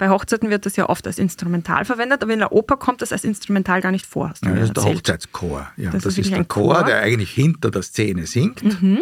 Bei 0.00 0.08
Hochzeiten 0.08 0.48
wird 0.48 0.64
das 0.64 0.76
ja 0.76 0.88
oft 0.88 1.06
als 1.06 1.18
Instrumental 1.18 1.84
verwendet, 1.84 2.22
aber 2.22 2.32
in 2.32 2.38
der 2.38 2.52
Oper 2.52 2.78
kommt 2.78 3.02
das 3.02 3.12
als 3.12 3.22
Instrumental 3.22 3.82
gar 3.82 3.92
nicht 3.92 4.06
vor. 4.06 4.32
Ja, 4.42 4.54
das 4.54 4.68
ist 4.68 4.76
der 4.78 4.84
Hochzeitschor. 4.84 5.68
Ja, 5.76 5.90
das, 5.90 6.04
das 6.04 6.12
ist, 6.14 6.24
ist 6.24 6.30
der 6.30 6.44
Chor, 6.46 6.76
Chor, 6.76 6.84
der 6.84 7.02
eigentlich 7.02 7.32
hinter 7.32 7.70
der 7.70 7.82
Szene 7.82 8.26
singt. 8.26 8.62
Mhm. 8.62 9.00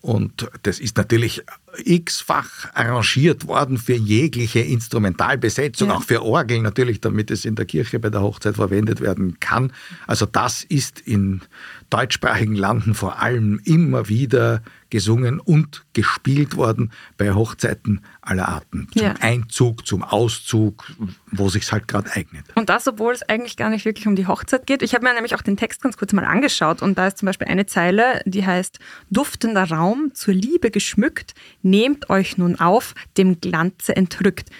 Und 0.00 0.48
das 0.62 0.78
ist 0.78 0.96
natürlich 0.96 1.42
x-fach 1.76 2.72
arrangiert 2.74 3.46
worden 3.46 3.78
für 3.78 3.94
jegliche 3.94 4.60
Instrumentalbesetzung, 4.60 5.88
ja. 5.88 5.96
auch 5.96 6.02
für 6.02 6.22
Orgeln 6.22 6.62
natürlich, 6.62 7.00
damit 7.00 7.30
es 7.30 7.44
in 7.44 7.54
der 7.54 7.64
Kirche 7.64 7.98
bei 7.98 8.10
der 8.10 8.22
Hochzeit 8.22 8.56
verwendet 8.56 9.00
werden 9.00 9.38
kann. 9.40 9.72
Also 10.06 10.26
das 10.26 10.64
ist 10.64 11.00
in 11.00 11.42
deutschsprachigen 11.90 12.54
Landen 12.54 12.94
vor 12.94 13.20
allem 13.20 13.60
immer 13.64 14.08
wieder 14.08 14.62
gesungen 14.92 15.40
und 15.40 15.84
gespielt 15.94 16.56
worden 16.56 16.92
bei 17.16 17.32
Hochzeiten 17.32 18.02
aller 18.20 18.48
Arten. 18.48 18.88
Zum 18.92 19.02
ja. 19.02 19.14
Einzug, 19.20 19.86
zum 19.86 20.02
Auszug, 20.04 20.92
wo 21.30 21.48
sich 21.48 21.70
halt 21.72 21.88
gerade 21.88 22.10
eignet. 22.12 22.44
Und 22.54 22.68
das, 22.68 22.86
obwohl 22.86 23.14
es 23.14 23.22
eigentlich 23.22 23.56
gar 23.56 23.70
nicht 23.70 23.86
wirklich 23.86 24.06
um 24.06 24.16
die 24.16 24.26
Hochzeit 24.26 24.66
geht. 24.66 24.82
Ich 24.82 24.94
habe 24.94 25.04
mir 25.04 25.14
nämlich 25.14 25.34
auch 25.34 25.40
den 25.40 25.56
Text 25.56 25.80
ganz 25.80 25.96
kurz 25.96 26.12
mal 26.12 26.26
angeschaut 26.26 26.82
und 26.82 26.98
da 26.98 27.06
ist 27.06 27.18
zum 27.18 27.26
Beispiel 27.26 27.48
eine 27.48 27.64
Zeile, 27.64 28.20
die 28.26 28.44
heißt, 28.44 28.78
duftender 29.10 29.64
Raum, 29.64 30.10
zur 30.12 30.34
Liebe 30.34 30.70
geschmückt, 30.70 31.34
nehmt 31.62 32.10
euch 32.10 32.38
nun 32.38 32.58
auf, 32.58 32.94
dem 33.16 33.40
Glanze 33.40 33.96
entrückt. 33.96 34.50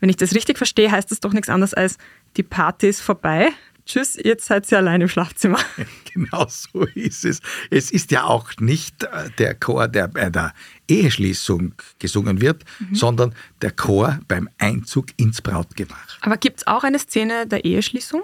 Wenn 0.00 0.08
ich 0.08 0.16
das 0.16 0.34
richtig 0.34 0.58
verstehe, 0.58 0.90
heißt 0.90 1.10
das 1.10 1.20
doch 1.20 1.32
nichts 1.32 1.48
anderes 1.48 1.74
als, 1.74 1.98
die 2.36 2.42
Party 2.42 2.88
ist 2.88 3.00
vorbei, 3.00 3.52
Tschüss, 3.84 4.16
jetzt 4.22 4.46
seid 4.46 4.70
ihr 4.70 4.78
allein 4.78 5.00
im 5.00 5.08
Schlafzimmer. 5.08 5.58
Genau 6.14 6.46
so 6.46 6.84
ist 6.94 7.24
es. 7.24 7.40
Es 7.70 7.90
ist 7.90 8.10
ja 8.10 8.24
auch 8.24 8.50
nicht 8.60 9.02
äh, 9.02 9.30
der 9.38 9.54
Chor, 9.54 9.88
der 9.88 10.08
bei 10.08 10.28
der 10.28 10.52
Eheschließung 10.86 11.72
gesungen 11.98 12.42
wird, 12.42 12.64
mhm. 12.80 12.94
sondern 12.94 13.34
der 13.62 13.70
Chor 13.70 14.20
beim 14.28 14.46
Einzug 14.58 15.06
ins 15.16 15.40
Brautgemach. 15.40 16.18
Aber 16.20 16.36
gibt 16.36 16.58
es 16.58 16.66
auch 16.66 16.84
eine 16.84 16.98
Szene 16.98 17.46
der 17.46 17.64
Eheschließung? 17.64 18.20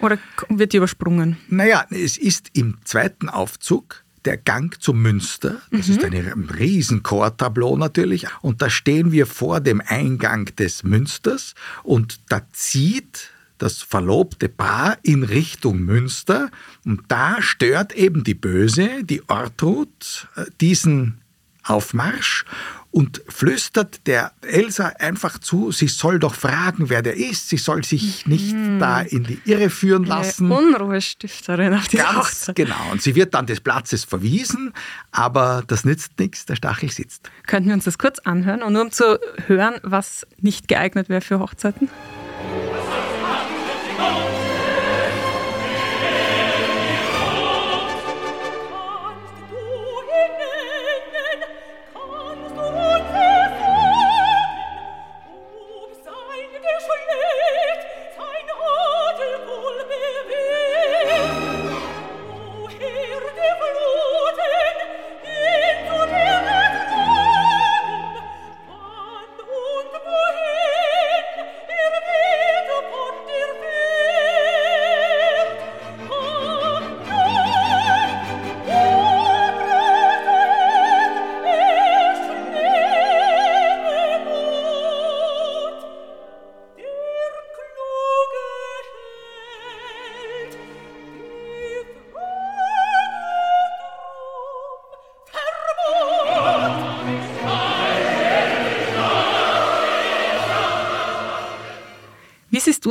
Oder 0.00 0.18
wird 0.48 0.72
die 0.72 0.78
übersprungen? 0.78 1.36
Naja, 1.48 1.86
es 1.90 2.18
ist 2.18 2.50
im 2.54 2.78
zweiten 2.84 3.28
Aufzug 3.28 4.02
der 4.24 4.36
Gang 4.36 4.80
zum 4.80 5.02
Münster. 5.02 5.60
Das 5.70 5.88
mhm. 5.88 5.94
ist 5.94 6.04
ein 6.04 6.48
riesen 6.58 7.02
Chortableau 7.02 7.76
natürlich. 7.76 8.26
Und 8.40 8.62
da 8.62 8.70
stehen 8.70 9.12
wir 9.12 9.26
vor 9.26 9.60
dem 9.60 9.82
Eingang 9.84 10.46
des 10.56 10.82
Münsters 10.82 11.54
und 11.82 12.20
da 12.28 12.42
zieht 12.52 13.30
das 13.58 13.80
verlobte 13.80 14.48
Paar 14.48 14.98
in 15.02 15.22
Richtung 15.22 15.80
Münster 15.80 16.50
und 16.84 17.02
da 17.06 17.40
stört 17.40 17.92
eben 17.92 18.24
die 18.24 18.34
Böse, 18.34 19.04
die 19.04 19.22
Ortrud, 19.28 20.26
äh, 20.34 20.46
diesen 20.60 21.20
Aufmarsch 21.62 22.44
und 22.92 23.22
flüstert 23.26 24.06
der 24.06 24.32
Elsa 24.42 24.92
einfach 24.98 25.38
zu, 25.38 25.72
sie 25.72 25.88
soll 25.88 26.18
doch 26.18 26.34
fragen, 26.34 26.90
wer 26.90 27.02
der 27.02 27.16
ist, 27.16 27.48
sie 27.48 27.56
soll 27.56 27.84
sich 27.84 28.26
nicht 28.26 28.54
mhm. 28.54 28.78
da 28.78 29.00
in 29.00 29.24
die 29.24 29.40
Irre 29.46 29.70
führen 29.70 30.04
lassen. 30.04 30.52
Eine 30.52 30.74
Unruhestifterin 30.74 31.74
auf 31.74 31.88
dieser 31.88 32.04
Ganz 32.04 32.18
Hochzeit. 32.18 32.54
genau. 32.54 32.90
Und 32.92 33.00
sie 33.00 33.14
wird 33.14 33.32
dann 33.34 33.46
des 33.46 33.60
Platzes 33.60 34.04
verwiesen, 34.04 34.74
aber 35.10 35.64
das 35.66 35.86
nützt 35.86 36.18
nichts, 36.18 36.44
der 36.44 36.56
Stachel 36.56 36.90
sitzt. 36.90 37.30
Könnten 37.46 37.68
wir 37.68 37.74
uns 37.74 37.84
das 37.84 37.96
kurz 37.96 38.18
anhören 38.20 38.62
und 38.62 38.74
nur 38.74 38.82
um 38.82 38.90
zu 38.92 39.18
hören, 39.46 39.76
was 39.82 40.26
nicht 40.38 40.68
geeignet 40.68 41.08
wäre 41.08 41.22
für 41.22 41.38
Hochzeiten? 41.38 41.88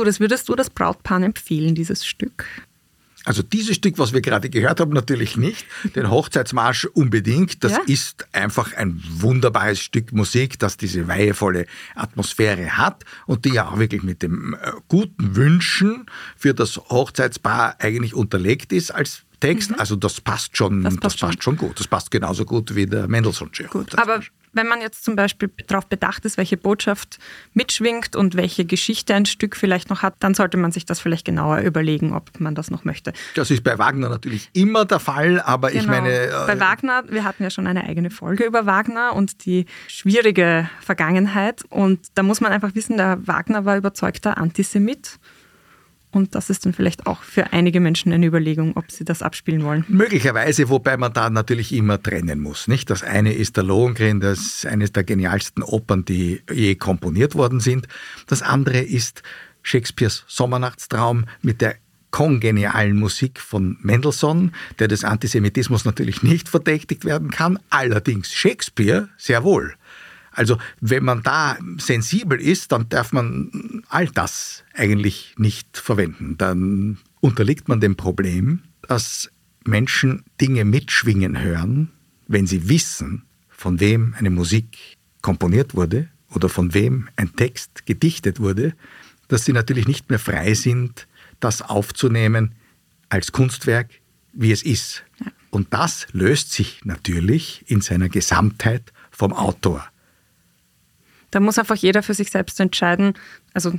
Du 0.02 0.06
das? 0.06 0.20
Würdest 0.20 0.48
du 0.48 0.54
das 0.54 0.70
Brautpaar 0.70 1.22
empfehlen, 1.22 1.74
dieses 1.74 2.04
Stück? 2.04 2.44
Also 3.24 3.42
dieses 3.42 3.76
Stück, 3.76 3.98
was 3.98 4.12
wir 4.12 4.20
gerade 4.20 4.50
gehört 4.50 4.80
haben, 4.80 4.92
natürlich 4.92 5.36
nicht. 5.36 5.64
Den 5.94 6.10
Hochzeitsmarsch 6.10 6.86
unbedingt. 6.86 7.62
Das 7.62 7.72
ja? 7.72 7.78
ist 7.86 8.26
einfach 8.32 8.74
ein 8.74 9.00
wunderbares 9.08 9.78
Stück 9.78 10.12
Musik, 10.12 10.58
das 10.58 10.76
diese 10.76 11.06
weihevolle 11.06 11.66
Atmosphäre 11.94 12.76
hat 12.76 13.04
und 13.26 13.44
die 13.44 13.50
ja 13.50 13.68
auch 13.68 13.78
wirklich 13.78 14.02
mit 14.02 14.22
dem 14.22 14.54
äh, 14.54 14.72
guten 14.88 15.36
Wünschen 15.36 16.06
für 16.36 16.52
das 16.52 16.76
Hochzeitspaar 16.76 17.76
eigentlich 17.78 18.14
unterlegt 18.14 18.72
ist 18.72 18.90
als 18.90 19.22
Text. 19.38 19.70
Mhm. 19.70 19.76
Also 19.78 19.94
das 19.94 20.20
passt 20.20 20.56
schon, 20.56 20.82
das 20.82 20.96
passt, 20.96 21.04
das 21.04 21.20
passt 21.20 21.44
schon. 21.44 21.58
schon. 21.58 21.68
gut. 21.68 21.78
Das 21.78 21.86
passt 21.86 22.10
genauso 22.10 22.44
gut 22.44 22.74
wie 22.74 22.86
der 22.86 23.06
Mendelssohn-Schirm. 23.06 23.86
Aber 23.96 24.20
wenn 24.52 24.66
man 24.66 24.80
jetzt 24.80 25.04
zum 25.04 25.16
Beispiel 25.16 25.50
darauf 25.66 25.86
bedacht 25.86 26.24
ist, 26.24 26.36
welche 26.36 26.56
Botschaft 26.56 27.18
mitschwingt 27.54 28.16
und 28.16 28.36
welche 28.36 28.64
Geschichte 28.64 29.14
ein 29.14 29.26
Stück 29.26 29.56
vielleicht 29.56 29.90
noch 29.90 30.02
hat, 30.02 30.14
dann 30.20 30.34
sollte 30.34 30.56
man 30.56 30.72
sich 30.72 30.86
das 30.86 31.00
vielleicht 31.00 31.24
genauer 31.24 31.58
überlegen, 31.58 32.12
ob 32.12 32.38
man 32.40 32.54
das 32.54 32.70
noch 32.70 32.84
möchte. 32.84 33.12
Das 33.34 33.50
ist 33.50 33.64
bei 33.64 33.78
Wagner 33.78 34.08
natürlich 34.08 34.50
immer 34.52 34.84
der 34.84 35.00
Fall, 35.00 35.40
aber 35.40 35.70
genau. 35.70 35.82
ich 35.82 35.88
meine. 35.88 36.10
Äh 36.10 36.46
bei 36.46 36.60
Wagner, 36.60 37.04
wir 37.08 37.24
hatten 37.24 37.42
ja 37.42 37.50
schon 37.50 37.66
eine 37.66 37.84
eigene 37.84 38.10
Folge 38.10 38.44
über 38.44 38.66
Wagner 38.66 39.14
und 39.14 39.44
die 39.44 39.66
schwierige 39.88 40.68
Vergangenheit. 40.80 41.62
Und 41.68 42.06
da 42.14 42.22
muss 42.22 42.40
man 42.40 42.52
einfach 42.52 42.74
wissen, 42.74 42.96
der 42.96 43.26
Wagner 43.26 43.64
war 43.64 43.76
überzeugter 43.76 44.38
Antisemit. 44.38 45.18
Und 46.12 46.34
das 46.34 46.50
ist 46.50 46.66
dann 46.66 46.74
vielleicht 46.74 47.06
auch 47.06 47.22
für 47.22 47.52
einige 47.52 47.80
Menschen 47.80 48.12
eine 48.12 48.26
Überlegung, 48.26 48.76
ob 48.76 48.90
sie 48.92 49.04
das 49.04 49.22
abspielen 49.22 49.64
wollen. 49.64 49.84
Möglicherweise, 49.88 50.68
wobei 50.68 50.98
man 50.98 51.12
da 51.12 51.30
natürlich 51.30 51.72
immer 51.72 52.00
trennen 52.00 52.38
muss. 52.38 52.68
Nicht? 52.68 52.90
Das 52.90 53.02
eine 53.02 53.32
ist 53.32 53.56
der 53.56 53.64
Lohengrin, 53.64 54.20
das 54.20 54.38
ist 54.38 54.66
eines 54.66 54.92
der 54.92 55.04
genialsten 55.04 55.62
Opern, 55.62 56.04
die 56.04 56.42
je 56.52 56.74
komponiert 56.74 57.34
worden 57.34 57.60
sind. 57.60 57.88
Das 58.26 58.42
andere 58.42 58.78
ist 58.78 59.22
Shakespeares 59.62 60.24
Sommernachtstraum 60.28 61.24
mit 61.40 61.62
der 61.62 61.76
kongenialen 62.10 62.98
Musik 62.98 63.40
von 63.40 63.78
Mendelssohn, 63.80 64.52
der 64.78 64.86
des 64.86 65.02
Antisemitismus 65.02 65.86
natürlich 65.86 66.22
nicht 66.22 66.48
verdächtigt 66.48 67.06
werden 67.06 67.30
kann, 67.30 67.58
allerdings 67.70 68.32
Shakespeare 68.32 69.08
sehr 69.16 69.42
wohl. 69.44 69.74
Also 70.32 70.58
wenn 70.80 71.04
man 71.04 71.22
da 71.22 71.58
sensibel 71.78 72.40
ist, 72.40 72.72
dann 72.72 72.88
darf 72.88 73.12
man 73.12 73.82
all 73.88 74.06
das 74.06 74.64
eigentlich 74.74 75.34
nicht 75.36 75.76
verwenden. 75.76 76.36
Dann 76.38 76.98
unterliegt 77.20 77.68
man 77.68 77.80
dem 77.80 77.96
Problem, 77.96 78.62
dass 78.82 79.30
Menschen 79.64 80.24
Dinge 80.40 80.64
mitschwingen 80.64 81.40
hören, 81.40 81.90
wenn 82.26 82.46
sie 82.46 82.68
wissen, 82.68 83.24
von 83.48 83.78
wem 83.78 84.14
eine 84.18 84.30
Musik 84.30 84.96
komponiert 85.20 85.74
wurde 85.74 86.08
oder 86.30 86.48
von 86.48 86.74
wem 86.74 87.08
ein 87.16 87.36
Text 87.36 87.86
gedichtet 87.86 88.40
wurde, 88.40 88.74
dass 89.28 89.44
sie 89.44 89.52
natürlich 89.52 89.86
nicht 89.86 90.10
mehr 90.10 90.18
frei 90.18 90.54
sind, 90.54 91.06
das 91.40 91.62
aufzunehmen 91.62 92.54
als 93.08 93.32
Kunstwerk, 93.32 93.90
wie 94.32 94.52
es 94.52 94.62
ist. 94.62 95.04
Und 95.50 95.72
das 95.74 96.06
löst 96.12 96.52
sich 96.52 96.80
natürlich 96.84 97.64
in 97.66 97.82
seiner 97.82 98.08
Gesamtheit 98.08 98.92
vom 99.10 99.32
Autor. 99.32 99.86
Da 101.32 101.40
muss 101.40 101.58
einfach 101.58 101.76
jeder 101.76 102.02
für 102.04 102.14
sich 102.14 102.30
selbst 102.30 102.60
entscheiden. 102.60 103.14
Also 103.54 103.72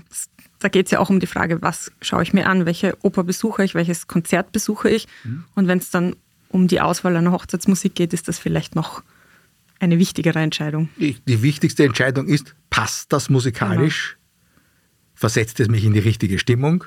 da 0.59 0.67
geht 0.67 0.87
es 0.87 0.91
ja 0.91 0.99
auch 0.99 1.09
um 1.09 1.19
die 1.19 1.27
Frage, 1.27 1.61
was 1.61 1.91
schaue 2.01 2.23
ich 2.23 2.33
mir 2.33 2.47
an, 2.47 2.65
welche 2.65 2.97
Oper 3.03 3.23
besuche 3.23 3.63
ich, 3.63 3.75
welches 3.75 4.07
Konzert 4.07 4.51
besuche 4.51 4.89
ich. 4.89 5.07
Mhm. 5.23 5.45
Und 5.55 5.67
wenn 5.67 5.77
es 5.77 5.91
dann 5.91 6.15
um 6.49 6.67
die 6.67 6.81
Auswahl 6.81 7.15
einer 7.15 7.31
Hochzeitsmusik 7.31 7.95
geht, 7.95 8.11
ist 8.11 8.27
das 8.27 8.39
vielleicht 8.39 8.75
noch 8.75 9.03
eine 9.79 9.99
wichtigere 9.99 10.39
Entscheidung. 10.39 10.89
Die, 10.97 11.17
die 11.27 11.41
wichtigste 11.43 11.83
Entscheidung 11.83 12.27
ist, 12.27 12.55
passt 12.69 13.13
das 13.13 13.29
musikalisch? 13.29 14.17
Genau. 14.17 14.19
Versetzt 15.15 15.59
es 15.59 15.67
mich 15.67 15.83
in 15.83 15.93
die 15.93 15.99
richtige 15.99 16.39
Stimmung? 16.39 16.85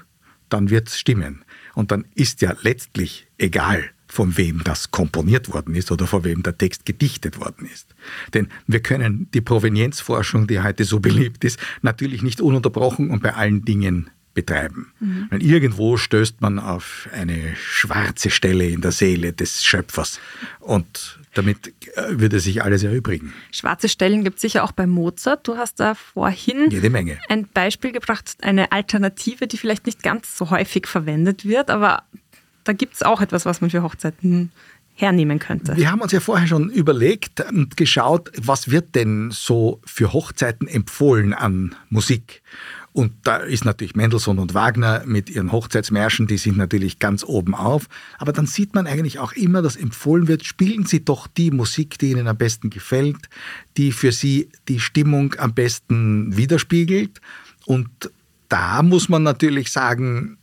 Dann 0.49 0.71
wird 0.71 0.89
es 0.89 0.99
stimmen. 0.99 1.45
Und 1.75 1.91
dann 1.91 2.07
ist 2.15 2.41
ja 2.41 2.57
letztlich 2.63 3.29
egal, 3.39 3.91
von 4.17 4.39
wem 4.39 4.65
das 4.65 4.91
komponiert 4.91 5.53
worden 5.53 5.75
ist 5.75 5.93
oder 5.93 6.07
von 6.07 6.25
wem 6.25 6.43
der 6.43 6.57
Text 6.57 6.87
gedichtet 6.87 7.39
worden 7.39 7.69
ist. 7.71 7.95
Denn 8.33 8.49
wir 8.67 8.81
können 8.81 9.29
die 9.35 9.43
Provenienzforschung, 9.43 10.47
die 10.47 10.61
heute 10.61 10.85
so 10.85 11.01
beliebt 11.09 11.45
ist, 11.45 11.59
natürlich 11.83 12.23
nicht 12.23 12.41
ununterbrochen 12.41 13.11
und 13.11 13.23
bei 13.23 13.35
allen 13.35 13.67
Dingen 13.67 14.09
betreiben. 14.33 14.93
Mhm. 15.01 15.29
Irgendwo 15.39 15.99
stößt 15.99 16.41
man 16.41 16.59
auf 16.59 17.11
eine 17.13 17.55
schwarze 17.57 18.31
Stelle 18.31 18.67
in 18.69 18.81
der 18.81 18.93
Seele 18.93 19.35
des 19.35 19.63
Schöpfers 19.63 20.19
und 20.61 21.19
damit 21.35 21.75
äh, 21.97 22.19
würde 22.19 22.41
sich 22.41 22.63
alles 22.63 22.83
erübrigen. 22.83 23.35
Schwarze 23.53 23.91
Stellen 23.91 24.25
gibt 24.25 24.37
es 24.37 24.43
sicher 24.43 24.65
auch 24.65 24.73
bei 24.73 24.87
Mozart. 24.87 25.47
Du 25.47 25.59
hast 25.59 25.79
da 25.81 25.95
vorhin 25.95 26.71
Jede 26.71 26.89
Menge. 26.89 27.19
ein 27.29 27.47
Beispiel 27.49 27.93
gebracht, 27.93 28.37
eine 28.41 28.73
Alternative, 28.73 29.47
die 29.47 29.59
vielleicht 29.59 29.85
nicht 29.85 30.03
ganz 30.03 30.39
so 30.39 30.49
häufig 30.49 30.87
verwendet 30.87 31.45
wird, 31.45 31.69
aber 31.71 32.05
da 32.67 32.73
gibt 32.73 32.95
es 32.95 33.03
auch 33.03 33.21
etwas, 33.21 33.47
was 33.47 33.61
man 33.61 33.71
für 33.71 33.83
Hochzeiten 33.83 34.51
hernehmen 34.95 35.39
könnte. 35.39 35.77
Wir 35.77 35.91
haben 35.91 36.01
uns 36.01 36.13
ja 36.13 36.21
vorher 36.21 36.49
schon 36.49 36.71
überlegt 36.71 37.43
und 37.53 37.77
geschaut, 37.77 38.33
was 38.39 38.71
wird 38.71 38.95
denn 38.95 39.31
so 39.31 39.81
für 39.85 40.13
Hochzeiten 40.13 40.67
empfohlen 40.67 41.35
an 41.35 41.75
Musik. 41.91 42.43
Und 42.95 43.13
da 43.25 43.37
ist 43.37 43.67
natürlich 43.67 43.95
Mendelssohn 43.95 44.39
und 44.39 44.55
Wagner 44.55 45.03
mit 45.05 45.29
ihren 45.29 45.53
Hochzeitsmärschen, 45.53 46.27
die 46.27 46.39
sind 46.39 46.57
natürlich 46.57 46.99
ganz 46.99 47.25
oben 47.25 47.55
auf. 47.55 47.89
Aber 48.17 48.33
dann 48.33 48.47
sieht 48.47 48.75
man 48.75 48.87
eigentlich 48.87 49.19
auch 49.19 49.33
immer, 49.33 49.61
dass 49.61 49.77
empfohlen 49.77 50.29
wird, 50.29 50.47
spielen 50.47 50.87
Sie 50.87 51.05
doch 51.05 51.27
die 51.27 51.51
Musik, 51.51 51.99
die 51.99 52.13
Ihnen 52.13 52.27
am 52.27 52.39
besten 52.39 52.71
gefällt, 52.71 53.29
die 53.77 53.93
für 53.93 54.13
Sie 54.13 54.49
die 54.69 54.81
Stimmung 54.81 55.35
am 55.37 55.53
besten 55.53 56.39
widerspiegelt. 56.39 57.21
Und 57.67 57.91
da 58.49 58.83
muss 58.83 59.11
man 59.11 59.23
natürlich 59.23 59.71
sagen, 59.71 60.39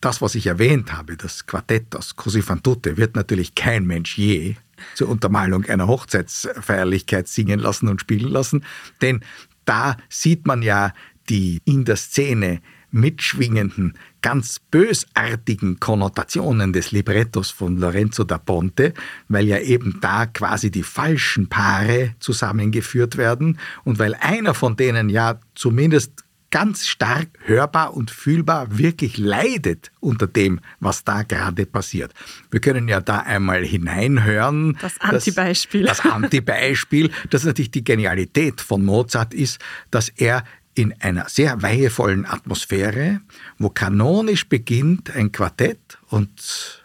das, 0.00 0.22
was 0.22 0.34
ich 0.34 0.46
erwähnt 0.46 0.92
habe, 0.92 1.16
das 1.16 1.46
Quartett 1.46 1.94
aus 1.94 2.16
Così 2.16 2.42
fan 2.42 2.62
tutte, 2.62 2.96
wird 2.96 3.16
natürlich 3.16 3.54
kein 3.54 3.86
Mensch 3.86 4.16
je 4.16 4.56
zur 4.94 5.08
Untermalung 5.08 5.64
einer 5.66 5.88
Hochzeitsfeierlichkeit 5.88 7.28
singen 7.28 7.60
lassen 7.60 7.88
und 7.88 8.00
spielen 8.00 8.30
lassen, 8.30 8.64
denn 9.02 9.20
da 9.66 9.96
sieht 10.08 10.46
man 10.46 10.62
ja 10.62 10.92
die 11.28 11.60
in 11.64 11.84
der 11.84 11.96
Szene 11.96 12.60
mitschwingenden, 12.92 13.94
ganz 14.20 14.58
bösartigen 14.58 15.78
Konnotationen 15.78 16.72
des 16.72 16.90
Librettos 16.90 17.50
von 17.50 17.78
Lorenzo 17.78 18.24
da 18.24 18.38
Ponte, 18.38 18.94
weil 19.28 19.46
ja 19.46 19.58
eben 19.58 19.98
da 20.00 20.26
quasi 20.26 20.70
die 20.70 20.82
falschen 20.82 21.48
Paare 21.48 22.16
zusammengeführt 22.18 23.16
werden 23.16 23.58
und 23.84 23.98
weil 23.98 24.14
einer 24.14 24.54
von 24.54 24.76
denen 24.76 25.08
ja 25.08 25.38
zumindest 25.54 26.24
ganz 26.50 26.86
stark 26.86 27.28
hörbar 27.44 27.94
und 27.94 28.10
fühlbar 28.10 28.78
wirklich 28.78 29.18
leidet 29.18 29.92
unter 30.00 30.26
dem, 30.26 30.60
was 30.80 31.04
da 31.04 31.22
gerade 31.22 31.66
passiert. 31.66 32.12
Wir 32.50 32.60
können 32.60 32.88
ja 32.88 33.00
da 33.00 33.18
einmal 33.18 33.64
hineinhören. 33.64 34.76
Das 34.80 35.00
Antibeispiel. 35.00 35.84
Das, 35.84 35.98
das 35.98 36.12
Antibeispiel, 36.12 37.10
das 37.30 37.44
natürlich 37.44 37.70
die 37.70 37.84
Genialität 37.84 38.60
von 38.60 38.84
Mozart 38.84 39.32
ist, 39.32 39.60
dass 39.90 40.08
er 40.08 40.44
in 40.74 40.94
einer 41.00 41.28
sehr 41.28 41.62
weihevollen 41.62 42.26
Atmosphäre, 42.26 43.20
wo 43.58 43.70
kanonisch 43.70 44.48
beginnt 44.48 45.14
ein 45.14 45.32
Quartett 45.32 45.98
und 46.08 46.84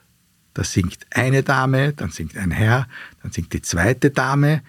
da 0.54 0.63
singt 0.63 1.06
eine 1.12 1.43
Dame, 1.43 1.93
dann 1.93 2.10
singt 2.10 2.38
ein 2.38 2.51
Herr, 2.51 2.88
dann 3.21 3.32
singt 3.32 3.54
die 3.54 3.62
zweite 3.62 4.10
Dame 4.10 4.63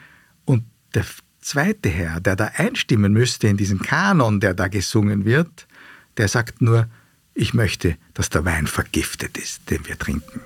und 0.45 0.65
der 0.95 1.05
zweite 1.47 1.89
Herr, 1.89 2.21
der 2.21 2.35
da 2.35 2.51
einstimmen 2.57 3.13
müsste 3.13 3.47
in 3.47 3.57
diesen 3.57 3.79
Kanon, 3.79 4.41
der 4.41 4.53
da 4.53 4.67
gesungen 4.67 5.25
wird, 5.25 5.69
der 6.17 6.29
sagt 6.29 6.61
nur, 6.61 6.89
ich 7.35 7.55
möchte, 7.55 7.97
dass 8.15 8.31
der 8.31 8.45
Wein 8.45 8.67
vergiftet 8.67 9.39
ist, 9.39 9.71
den 9.71 9.87
wir 9.87 9.97
trinken. 9.97 10.41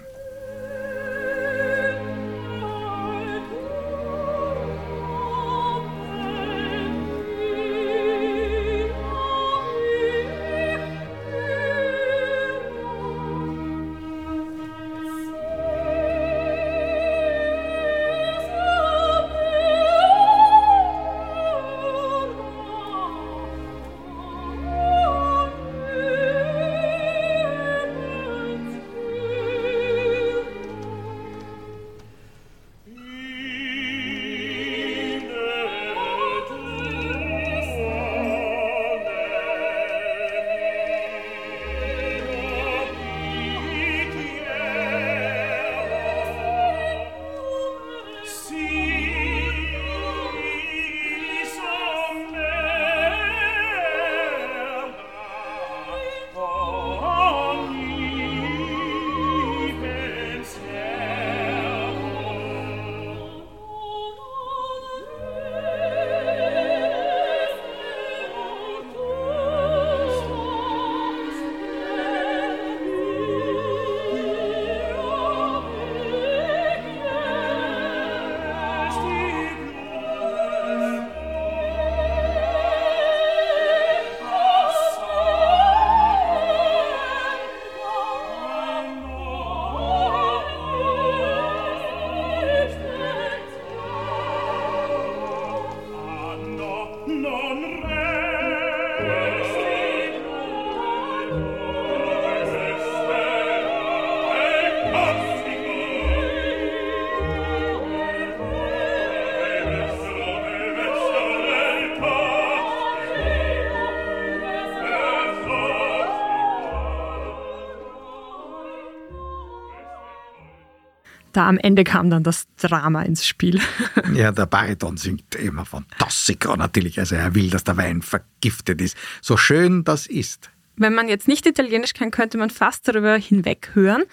Da 121.32 121.48
am 121.48 121.58
Ende 121.58 121.84
kam 121.84 122.10
dann 122.10 122.22
das 122.22 122.49
Drama 122.60 123.02
ins 123.02 123.26
Spiel. 123.26 123.60
Ja, 124.14 124.32
der 124.32 124.46
Bariton 124.46 124.96
singt 124.96 125.34
immer 125.36 125.64
fantastisch 125.64 126.38
natürlich. 126.56 126.98
Also 126.98 127.14
er 127.14 127.34
will, 127.34 127.48
dass 127.50 127.64
der 127.64 127.76
Wein 127.76 128.02
vergiftet 128.02 128.80
ist. 128.80 128.96
So 129.20 129.36
schön 129.36 129.84
das 129.84 130.06
ist. 130.06 130.50
Wenn 130.76 130.94
man 130.94 131.08
jetzt 131.08 131.28
nicht 131.28 131.46
Italienisch 131.46 131.92
kann, 131.92 132.10
könnte 132.10 132.38
man 132.38 132.50
fast 132.50 132.88
darüber 132.88 133.16
hinweg 133.16 133.70
hören. 133.74 134.04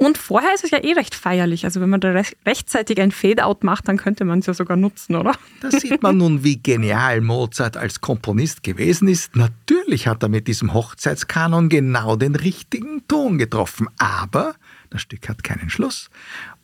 Und 0.00 0.16
vorher 0.16 0.54
ist 0.54 0.64
es 0.64 0.70
ja 0.70 0.78
eh 0.78 0.94
recht 0.94 1.14
feierlich. 1.14 1.66
Also 1.66 1.82
wenn 1.82 1.90
man 1.90 2.00
da 2.00 2.10
rechtzeitig 2.46 2.98
ein 3.02 3.12
Fade-out 3.12 3.64
macht, 3.64 3.86
dann 3.86 3.98
könnte 3.98 4.24
man 4.24 4.38
es 4.38 4.46
ja 4.46 4.54
sogar 4.54 4.78
nutzen, 4.78 5.14
oder? 5.14 5.34
Da 5.60 5.70
sieht 5.70 6.02
man 6.02 6.16
nun, 6.16 6.42
wie 6.42 6.56
genial 6.56 7.20
Mozart 7.20 7.76
als 7.76 8.00
Komponist 8.00 8.62
gewesen 8.62 9.08
ist. 9.08 9.36
Natürlich 9.36 10.06
hat 10.06 10.22
er 10.22 10.30
mit 10.30 10.48
diesem 10.48 10.72
Hochzeitskanon 10.72 11.68
genau 11.68 12.16
den 12.16 12.34
richtigen 12.34 13.06
Ton 13.08 13.36
getroffen. 13.36 13.88
Aber 13.98 14.54
das 14.88 15.02
Stück 15.02 15.28
hat 15.28 15.44
keinen 15.44 15.68
Schluss. 15.68 16.08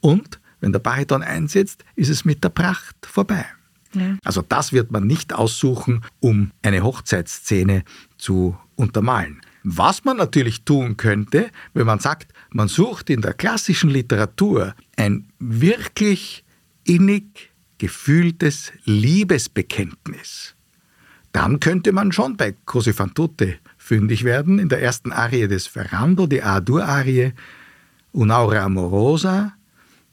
Und 0.01 0.41
wenn 0.67 0.73
der 0.73 0.81
Bariton 0.81 1.23
einsetzt, 1.23 1.85
ist 1.95 2.09
es 2.09 2.25
mit 2.25 2.43
der 2.43 2.49
Pracht 2.49 2.97
vorbei. 3.07 3.47
Ja. 3.95 4.17
Also 4.25 4.43
das 4.43 4.73
wird 4.73 4.91
man 4.91 5.07
nicht 5.07 5.33
aussuchen, 5.33 6.05
um 6.19 6.51
eine 6.61 6.83
Hochzeitsszene 6.83 7.85
zu 8.19 8.59
untermalen. 8.75 9.41
Was 9.63 10.03
man 10.03 10.17
natürlich 10.17 10.65
tun 10.65 10.97
könnte, 10.97 11.51
wenn 11.73 11.87
man 11.87 12.01
sagt, 12.01 12.33
man 12.51 12.67
sucht 12.67 13.11
in 13.11 13.21
der 13.21 13.35
klassischen 13.35 13.91
Literatur 13.91 14.75
ein 14.97 15.29
wirklich 15.39 16.45
innig 16.83 17.53
gefühltes 17.79 18.73
Liebesbekenntnis, 18.87 20.57
dann 21.31 21.61
könnte 21.61 21.93
man 21.93 22.11
schon 22.11 22.37
bei 22.37 22.57
Così 22.65 22.93
fan 22.93 23.15
tutte 23.15 23.59
fündig 23.79 24.25
werden. 24.25 24.59
In 24.59 24.69
der 24.69 24.83
ersten 24.83 25.13
Arie 25.13 25.47
des 25.47 25.69
Ferrando, 25.69 26.27
die 26.27 26.43
A-Dur-Arie, 26.43 27.35
Unaura 28.11 28.65
Amorosa, 28.65 29.56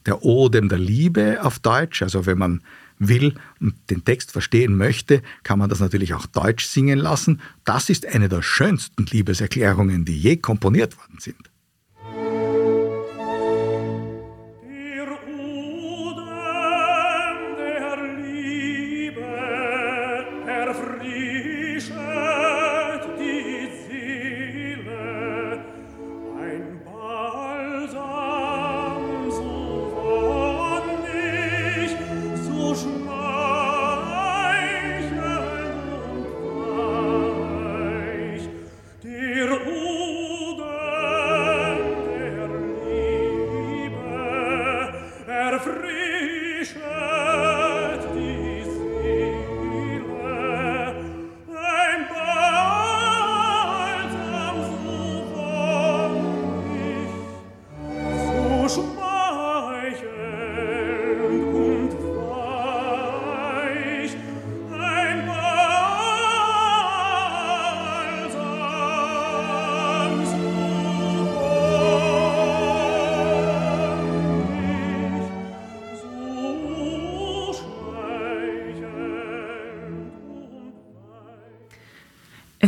der 0.06 0.24
Odem 0.24 0.68
der 0.68 0.78
Liebe 0.78 1.42
auf 1.42 1.58
Deutsch. 1.58 2.02
Also 2.02 2.26
wenn 2.26 2.38
man 2.38 2.60
will 2.98 3.34
und 3.60 3.74
den 3.90 4.04
Text 4.04 4.32
verstehen 4.32 4.76
möchte, 4.76 5.22
kann 5.42 5.58
man 5.58 5.68
das 5.68 5.80
natürlich 5.80 6.14
auch 6.14 6.26
deutsch 6.26 6.66
singen 6.66 6.98
lassen. 6.98 7.40
Das 7.64 7.90
ist 7.90 8.06
eine 8.06 8.28
der 8.28 8.42
schönsten 8.42 9.06
Liebeserklärungen, 9.06 10.04
die 10.04 10.18
je 10.18 10.36
komponiert 10.36 10.96
worden 10.96 11.18
sind. 11.18 11.50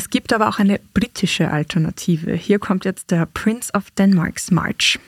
Es 0.07 0.11
gibt 0.11 0.33
aber 0.33 0.49
auch 0.49 0.61
eine 0.61 0.79
britische 0.95 1.51
Alternative. 1.51 2.33
Hier 2.33 2.61
kommt 2.61 2.85
jetzt 2.85 3.11
der 3.11 3.27
Prince 3.27 3.73
of 3.73 3.91
Denmark's 3.91 4.53
March. 4.53 5.01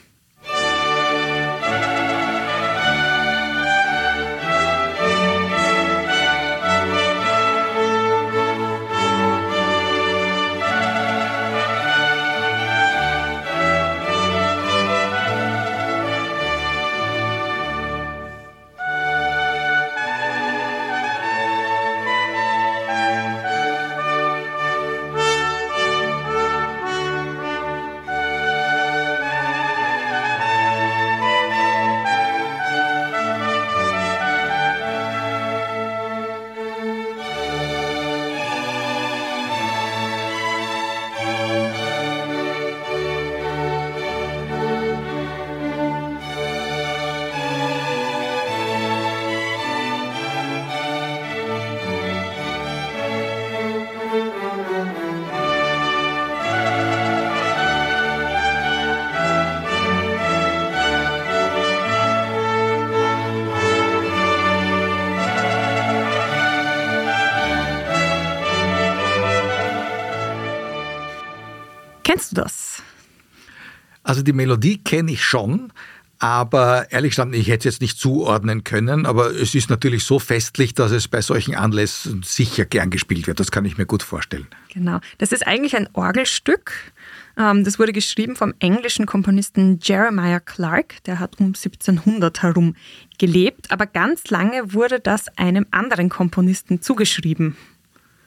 Kennst 72.09 72.31
du 72.31 72.41
das? 72.41 72.81
Also 74.01 74.23
die 74.23 74.33
Melodie 74.33 74.79
kenne 74.79 75.11
ich 75.11 75.23
schon, 75.23 75.71
aber 76.17 76.91
ehrlich 76.91 77.11
gesagt, 77.11 77.35
ich 77.35 77.47
hätte 77.47 77.69
es 77.69 77.75
jetzt 77.75 77.81
nicht 77.81 77.99
zuordnen 77.99 78.63
können, 78.63 79.05
aber 79.05 79.29
es 79.29 79.53
ist 79.53 79.69
natürlich 79.69 80.03
so 80.03 80.17
festlich, 80.17 80.73
dass 80.73 80.91
es 80.91 81.07
bei 81.07 81.21
solchen 81.21 81.53
Anlässen 81.53 82.23
sicher 82.23 82.65
gern 82.65 82.89
gespielt 82.89 83.27
wird. 83.27 83.39
Das 83.39 83.51
kann 83.51 83.63
ich 83.63 83.77
mir 83.77 83.85
gut 83.85 84.01
vorstellen. 84.01 84.47
Genau. 84.73 84.99
Das 85.19 85.31
ist 85.31 85.45
eigentlich 85.45 85.77
ein 85.77 85.87
Orgelstück. 85.93 86.73
Ähm, 87.37 87.63
das 87.63 87.77
wurde 87.77 87.93
geschrieben 87.93 88.35
vom 88.35 88.55
englischen 88.57 89.05
Komponisten 89.05 89.79
Jeremiah 89.79 90.39
Clark. 90.39 91.03
Der 91.03 91.19
hat 91.19 91.39
um 91.39 91.47
1700 91.47 92.41
herum 92.41 92.75
gelebt, 93.19 93.71
aber 93.71 93.85
ganz 93.85 94.31
lange 94.31 94.73
wurde 94.73 94.99
das 94.99 95.27
einem 95.37 95.67
anderen 95.69 96.09
Komponisten 96.09 96.81
zugeschrieben. 96.81 97.55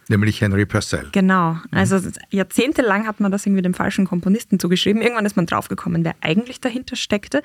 Nämlich 0.08 0.40
Henry 0.40 0.66
Purcell. 0.66 1.08
Genau. 1.12 1.58
Also 1.70 2.00
jahrzehntelang 2.30 3.06
hat 3.06 3.20
man 3.20 3.32
das 3.32 3.46
irgendwie 3.46 3.62
dem 3.62 3.74
falschen 3.74 4.06
Komponisten 4.06 4.58
zugeschrieben. 4.58 5.02
Irgendwann 5.02 5.26
ist 5.26 5.36
man 5.36 5.46
draufgekommen, 5.46 6.04
wer 6.04 6.14
eigentlich 6.20 6.60
dahinter 6.60 6.96
steckte. 6.96 7.42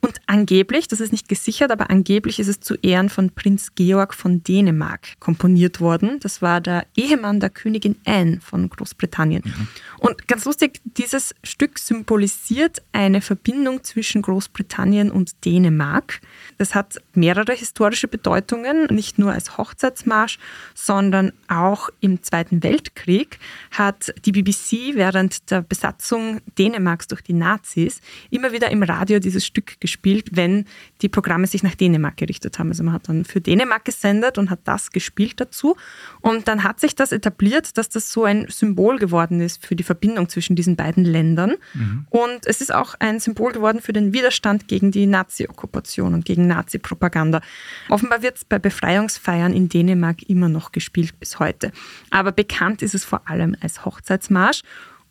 Und 0.00 0.18
angeblich, 0.26 0.88
das 0.88 1.00
ist 1.00 1.12
nicht 1.12 1.28
gesichert, 1.28 1.70
aber 1.70 1.90
angeblich 1.90 2.38
ist 2.38 2.48
es 2.48 2.60
zu 2.60 2.74
Ehren 2.82 3.08
von 3.08 3.30
Prinz 3.30 3.74
Georg 3.74 4.14
von 4.14 4.42
Dänemark 4.42 5.18
komponiert 5.20 5.80
worden. 5.80 6.18
Das 6.20 6.42
war 6.42 6.60
der 6.60 6.86
Ehemann 6.96 7.40
der 7.40 7.50
Königin 7.50 7.96
Anne 8.04 8.40
von 8.40 8.68
Großbritannien. 8.68 9.42
Mhm. 9.44 9.68
Und 9.98 10.28
ganz 10.28 10.44
lustig, 10.44 10.80
dieses 10.84 11.34
Stück 11.42 11.78
symbolisiert 11.78 12.82
eine 12.92 13.20
Verbindung 13.20 13.82
zwischen 13.84 14.22
Großbritannien 14.22 15.10
und 15.10 15.44
Dänemark. 15.44 16.20
Das 16.58 16.74
hat 16.74 17.00
mehrere 17.14 17.52
historische 17.52 18.08
Bedeutungen, 18.08 18.86
nicht 18.86 19.18
nur 19.18 19.32
als 19.32 19.58
Hochzeitsmarsch, 19.58 20.38
sondern 20.74 21.32
auch 21.48 21.90
im 22.00 22.22
Zweiten 22.22 22.62
Weltkrieg 22.62 23.38
hat 23.70 24.12
die 24.24 24.32
BBC 24.32 24.94
während 24.94 25.50
der 25.50 25.62
Besatzung 25.62 26.40
Dänemarks 26.58 27.06
durch 27.06 27.22
die 27.22 27.32
Nazis 27.32 28.00
immer 28.30 28.52
wieder 28.52 28.70
im 28.70 28.82
Radio 28.82 29.18
dieses 29.18 29.46
Stück 29.46 29.80
gespielt, 29.80 30.30
wenn 30.32 30.66
die 31.02 31.08
Programme 31.08 31.46
sich 31.46 31.62
nach 31.62 31.74
Dänemark 31.74 32.16
gerichtet 32.16 32.58
haben. 32.58 32.68
Also 32.68 32.82
man 32.82 32.94
hat 32.94 33.08
dann 33.08 33.24
für 33.24 33.40
Dänemark 33.40 33.84
gesendet 33.84 34.38
und 34.38 34.50
hat 34.50 34.60
das 34.64 34.90
gespielt 34.90 35.40
dazu. 35.40 35.76
Und 36.20 36.48
dann 36.48 36.64
hat 36.64 36.80
sich 36.80 36.94
das 36.94 37.12
etabliert, 37.12 37.76
dass 37.78 37.88
das 37.88 38.12
so 38.12 38.24
ein 38.24 38.46
Symbol 38.48 38.98
geworden 38.98 39.40
ist 39.40 39.64
für 39.64 39.76
die 39.76 39.82
Verbindung 39.82 40.28
zwischen 40.28 40.56
diesen 40.56 40.76
beiden 40.76 41.04
Ländern. 41.04 41.54
Mhm. 41.74 42.06
Und 42.10 42.46
es 42.46 42.60
ist 42.60 42.74
auch 42.74 42.94
ein 42.98 43.20
Symbol 43.20 43.52
geworden 43.52 43.80
für 43.80 43.92
den 43.92 44.12
Widerstand 44.12 44.68
gegen 44.68 44.90
die 44.90 45.06
Nazi-Okkupation 45.06 46.14
und 46.14 46.24
gegen 46.24 46.46
Nazi-Propaganda. 46.46 47.40
Offenbar 47.88 48.22
wird 48.22 48.36
es 48.36 48.44
bei 48.44 48.58
Befreiungsfeiern 48.58 49.52
in 49.52 49.68
Dänemark 49.68 50.22
immer 50.28 50.48
noch 50.48 50.72
gespielt 50.72 51.18
bis 51.18 51.38
heute. 51.38 51.72
Aber 52.10 52.32
bekannt 52.32 52.82
ist 52.82 52.94
es 52.94 53.04
vor 53.04 53.28
allem 53.28 53.56
als 53.60 53.84
Hochzeitsmarsch. 53.84 54.62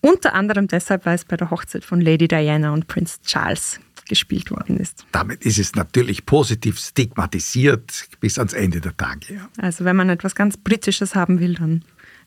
Unter 0.01 0.33
anderem 0.33 0.67
deshalb, 0.67 1.05
weil 1.05 1.15
es 1.15 1.25
bei 1.25 1.35
der 1.35 1.49
Hochzeit 1.49 1.83
von 1.83 1.99
Lady 1.99 2.27
Diana 2.27 2.71
und 2.71 2.87
Prince 2.87 3.17
Charles 3.25 3.79
gespielt 4.07 4.51
worden 4.51 4.77
ist. 4.77 5.05
Damit 5.11 5.43
ist 5.45 5.57
es 5.57 5.73
natürlich 5.73 6.25
positiv 6.25 6.77
stigmatisiert 6.79 8.07
bis 8.19 8.37
ans 8.37 8.53
Ende 8.53 8.81
der 8.81 8.95
Tage. 8.95 9.35
Ja. 9.35 9.49
Also 9.57 9.83
wenn 9.83 9.95
man 9.95 10.09
etwas 10.09 10.35
ganz 10.35 10.57
Britisches 10.57 11.15
haben 11.15 11.39
will, 11.39 11.55
dann 11.55 11.83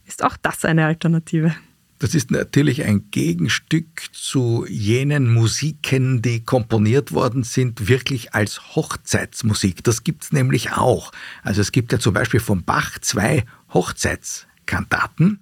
ist 0.07 0.25
auch 0.25 0.37
das 0.37 0.65
eine 0.65 0.87
Alternative. 0.87 1.55
Das 1.99 2.15
ist 2.15 2.31
natürlich 2.31 2.85
ein 2.85 3.11
Gegenstück 3.11 4.11
zu 4.13 4.65
jenen 4.69 5.33
Musiken, 5.33 6.23
die 6.23 6.45
komponiert 6.45 7.13
worden 7.13 7.43
sind, 7.43 7.89
wirklich 7.89 8.35
als 8.35 8.77
Hochzeitsmusik. 8.77 9.83
Das 9.83 10.05
gibt 10.05 10.23
es 10.23 10.33
nämlich 10.33 10.73
auch. 10.73 11.11
Also 11.43 11.61
es 11.61 11.73
gibt 11.73 11.91
ja 11.91 11.99
zum 11.99 12.15
Beispiel 12.15 12.39
von 12.39 12.63
Bach 12.63 13.01
zwei 13.01 13.45
Hochzeitskantaten. 13.75 15.41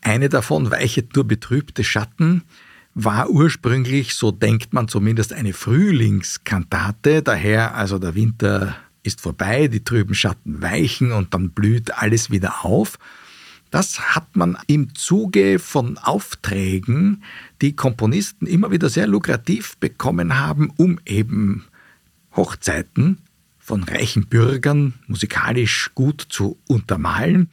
Eine 0.00 0.30
davon, 0.30 0.70
Weichet 0.70 1.14
nur 1.14 1.26
betrübte 1.26 1.84
Schatten, 1.84 2.44
war 2.94 3.28
ursprünglich, 3.30 4.14
so 4.14 4.30
denkt 4.30 4.72
man 4.72 4.88
zumindest, 4.88 5.32
eine 5.32 5.52
Frühlingskantate. 5.52 7.22
Daher, 7.22 7.74
also 7.74 7.98
der 7.98 8.14
Winter 8.14 8.76
ist 9.02 9.20
vorbei, 9.20 9.68
die 9.68 9.84
trüben 9.84 10.14
Schatten 10.14 10.62
weichen 10.62 11.12
und 11.12 11.34
dann 11.34 11.50
blüht 11.50 11.92
alles 11.96 12.30
wieder 12.30 12.64
auf. 12.64 12.98
Das 13.72 14.14
hat 14.14 14.36
man 14.36 14.58
im 14.66 14.94
Zuge 14.94 15.58
von 15.58 15.96
Aufträgen, 15.96 17.24
die 17.62 17.74
Komponisten 17.74 18.46
immer 18.46 18.70
wieder 18.70 18.90
sehr 18.90 19.06
lukrativ 19.06 19.78
bekommen 19.78 20.38
haben, 20.38 20.70
um 20.76 21.00
eben 21.06 21.64
Hochzeiten 22.36 23.22
von 23.58 23.82
reichen 23.82 24.26
Bürgern 24.26 24.92
musikalisch 25.06 25.90
gut 25.94 26.26
zu 26.28 26.58
untermalen, 26.68 27.48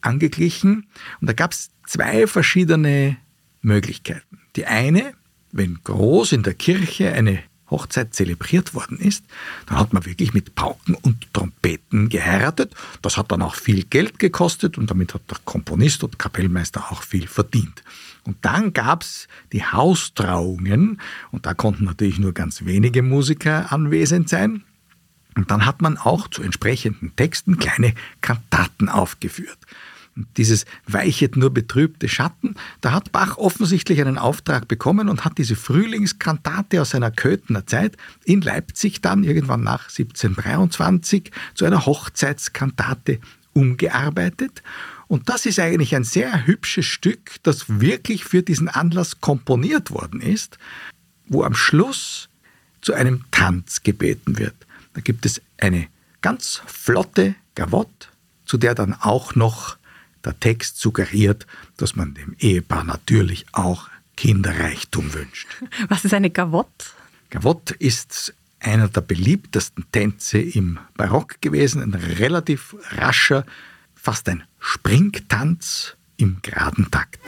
angeglichen. 0.00 0.88
Und 1.20 1.28
da 1.28 1.32
gab 1.32 1.52
es 1.52 1.70
zwei 1.86 2.26
verschiedene 2.26 3.16
Möglichkeiten. 3.60 4.40
Die 4.56 4.66
eine, 4.66 5.12
wenn 5.52 5.78
groß 5.84 6.32
in 6.32 6.42
der 6.42 6.54
Kirche 6.54 7.12
eine 7.12 7.38
Hochzeit 7.72 8.14
zelebriert 8.14 8.74
worden 8.74 8.98
ist, 8.98 9.24
dann 9.66 9.78
hat 9.78 9.92
man 9.92 10.06
wirklich 10.06 10.32
mit 10.32 10.54
Pauken 10.54 10.94
und 10.94 11.32
Trompeten 11.32 12.08
geheiratet. 12.08 12.74
Das 13.02 13.16
hat 13.16 13.32
dann 13.32 13.42
auch 13.42 13.56
viel 13.56 13.84
Geld 13.84 14.20
gekostet 14.20 14.78
und 14.78 14.90
damit 14.90 15.14
hat 15.14 15.22
der 15.30 15.38
Komponist 15.44 16.04
und 16.04 16.18
Kapellmeister 16.18 16.92
auch 16.92 17.02
viel 17.02 17.26
verdient. 17.26 17.82
Und 18.24 18.36
dann 18.42 18.72
gab 18.72 19.02
es 19.02 19.26
die 19.52 19.64
Haustrauungen 19.64 21.00
und 21.32 21.46
da 21.46 21.54
konnten 21.54 21.84
natürlich 21.84 22.20
nur 22.20 22.32
ganz 22.32 22.64
wenige 22.64 23.02
Musiker 23.02 23.72
anwesend 23.72 24.28
sein. 24.28 24.62
Und 25.34 25.50
dann 25.50 25.64
hat 25.66 25.80
man 25.80 25.96
auch 25.96 26.28
zu 26.28 26.42
entsprechenden 26.42 27.16
Texten 27.16 27.58
kleine 27.58 27.94
Kantaten 28.20 28.88
aufgeführt 28.88 29.58
dieses 30.36 30.66
weichet 30.86 31.36
nur 31.36 31.52
betrübte 31.52 32.08
Schatten, 32.08 32.54
da 32.80 32.92
hat 32.92 33.12
Bach 33.12 33.38
offensichtlich 33.38 34.00
einen 34.00 34.18
Auftrag 34.18 34.68
bekommen 34.68 35.08
und 35.08 35.24
hat 35.24 35.38
diese 35.38 35.56
Frühlingskantate 35.56 36.82
aus 36.82 36.90
seiner 36.90 37.10
Köthener 37.10 37.66
Zeit 37.66 37.96
in 38.24 38.40
Leipzig 38.42 39.00
dann 39.00 39.24
irgendwann 39.24 39.62
nach 39.62 39.88
1723 39.88 41.30
zu 41.54 41.64
einer 41.64 41.86
Hochzeitskantate 41.86 43.20
umgearbeitet. 43.54 44.62
Und 45.08 45.28
das 45.28 45.46
ist 45.46 45.58
eigentlich 45.58 45.94
ein 45.94 46.04
sehr 46.04 46.46
hübsches 46.46 46.86
Stück, 46.86 47.36
das 47.42 47.80
wirklich 47.80 48.24
für 48.24 48.42
diesen 48.42 48.68
Anlass 48.68 49.20
komponiert 49.20 49.90
worden 49.90 50.20
ist, 50.20 50.58
wo 51.26 51.42
am 51.44 51.54
Schluss 51.54 52.28
zu 52.80 52.92
einem 52.94 53.24
Tanz 53.30 53.82
gebeten 53.82 54.38
wird. 54.38 54.54
Da 54.94 55.00
gibt 55.00 55.24
es 55.26 55.40
eine 55.58 55.86
ganz 56.20 56.62
flotte 56.66 57.34
Gavotte, 57.54 58.08
zu 58.44 58.56
der 58.56 58.74
dann 58.74 58.94
auch 58.94 59.34
noch 59.34 59.76
der 60.24 60.38
Text 60.38 60.78
suggeriert, 60.78 61.46
dass 61.76 61.96
man 61.96 62.14
dem 62.14 62.34
Ehepaar 62.38 62.84
natürlich 62.84 63.46
auch 63.52 63.88
Kinderreichtum 64.16 65.12
wünscht. 65.14 65.48
Was 65.88 66.04
ist 66.04 66.14
eine 66.14 66.30
Gavotte? 66.30 66.86
Gavotte 67.30 67.74
ist 67.74 68.34
einer 68.60 68.88
der 68.88 69.00
beliebtesten 69.00 69.84
Tänze 69.90 70.38
im 70.38 70.78
Barock 70.96 71.40
gewesen, 71.40 71.82
ein 71.82 71.94
relativ 71.94 72.76
rascher, 72.90 73.44
fast 73.94 74.28
ein 74.28 74.44
Springtanz 74.60 75.96
im 76.16 76.38
geraden 76.42 76.90
Takt. 76.90 77.20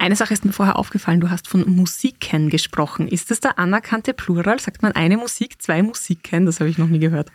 Eine 0.00 0.16
Sache 0.16 0.32
ist 0.32 0.46
mir 0.46 0.52
vorher 0.54 0.76
aufgefallen, 0.76 1.20
du 1.20 1.28
hast 1.28 1.46
von 1.46 1.60
Musiken 1.68 2.48
gesprochen. 2.48 3.06
Ist 3.06 3.30
das 3.30 3.40
der 3.40 3.58
anerkannte 3.58 4.14
Plural? 4.14 4.58
Sagt 4.58 4.80
man 4.80 4.92
eine 4.92 5.18
Musik, 5.18 5.60
zwei 5.60 5.82
Musiken? 5.82 6.46
Das 6.46 6.58
habe 6.58 6.70
ich 6.70 6.78
noch 6.78 6.86
nie 6.88 7.00
gehört. 7.00 7.30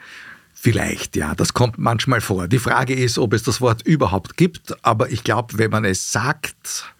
Vielleicht, 0.56 1.15
ja, 1.15 1.36
das 1.36 1.54
kommt 1.54 1.78
manchmal 1.78 2.21
vor. 2.21 2.47
Die 2.47 2.58
Frage 2.58 2.95
ist, 2.95 3.19
ob 3.19 3.34
es 3.34 3.43
das 3.43 3.62
Wort 3.62 3.84
überhaupt 3.84 4.36
gibt, 4.36 4.84
aber 4.84 5.12
ich 5.12 5.23
glaube, 5.23 5.60
wenn 5.60 5.69
man 5.69 5.86
es 5.86 6.12
sagt, 6.12 6.91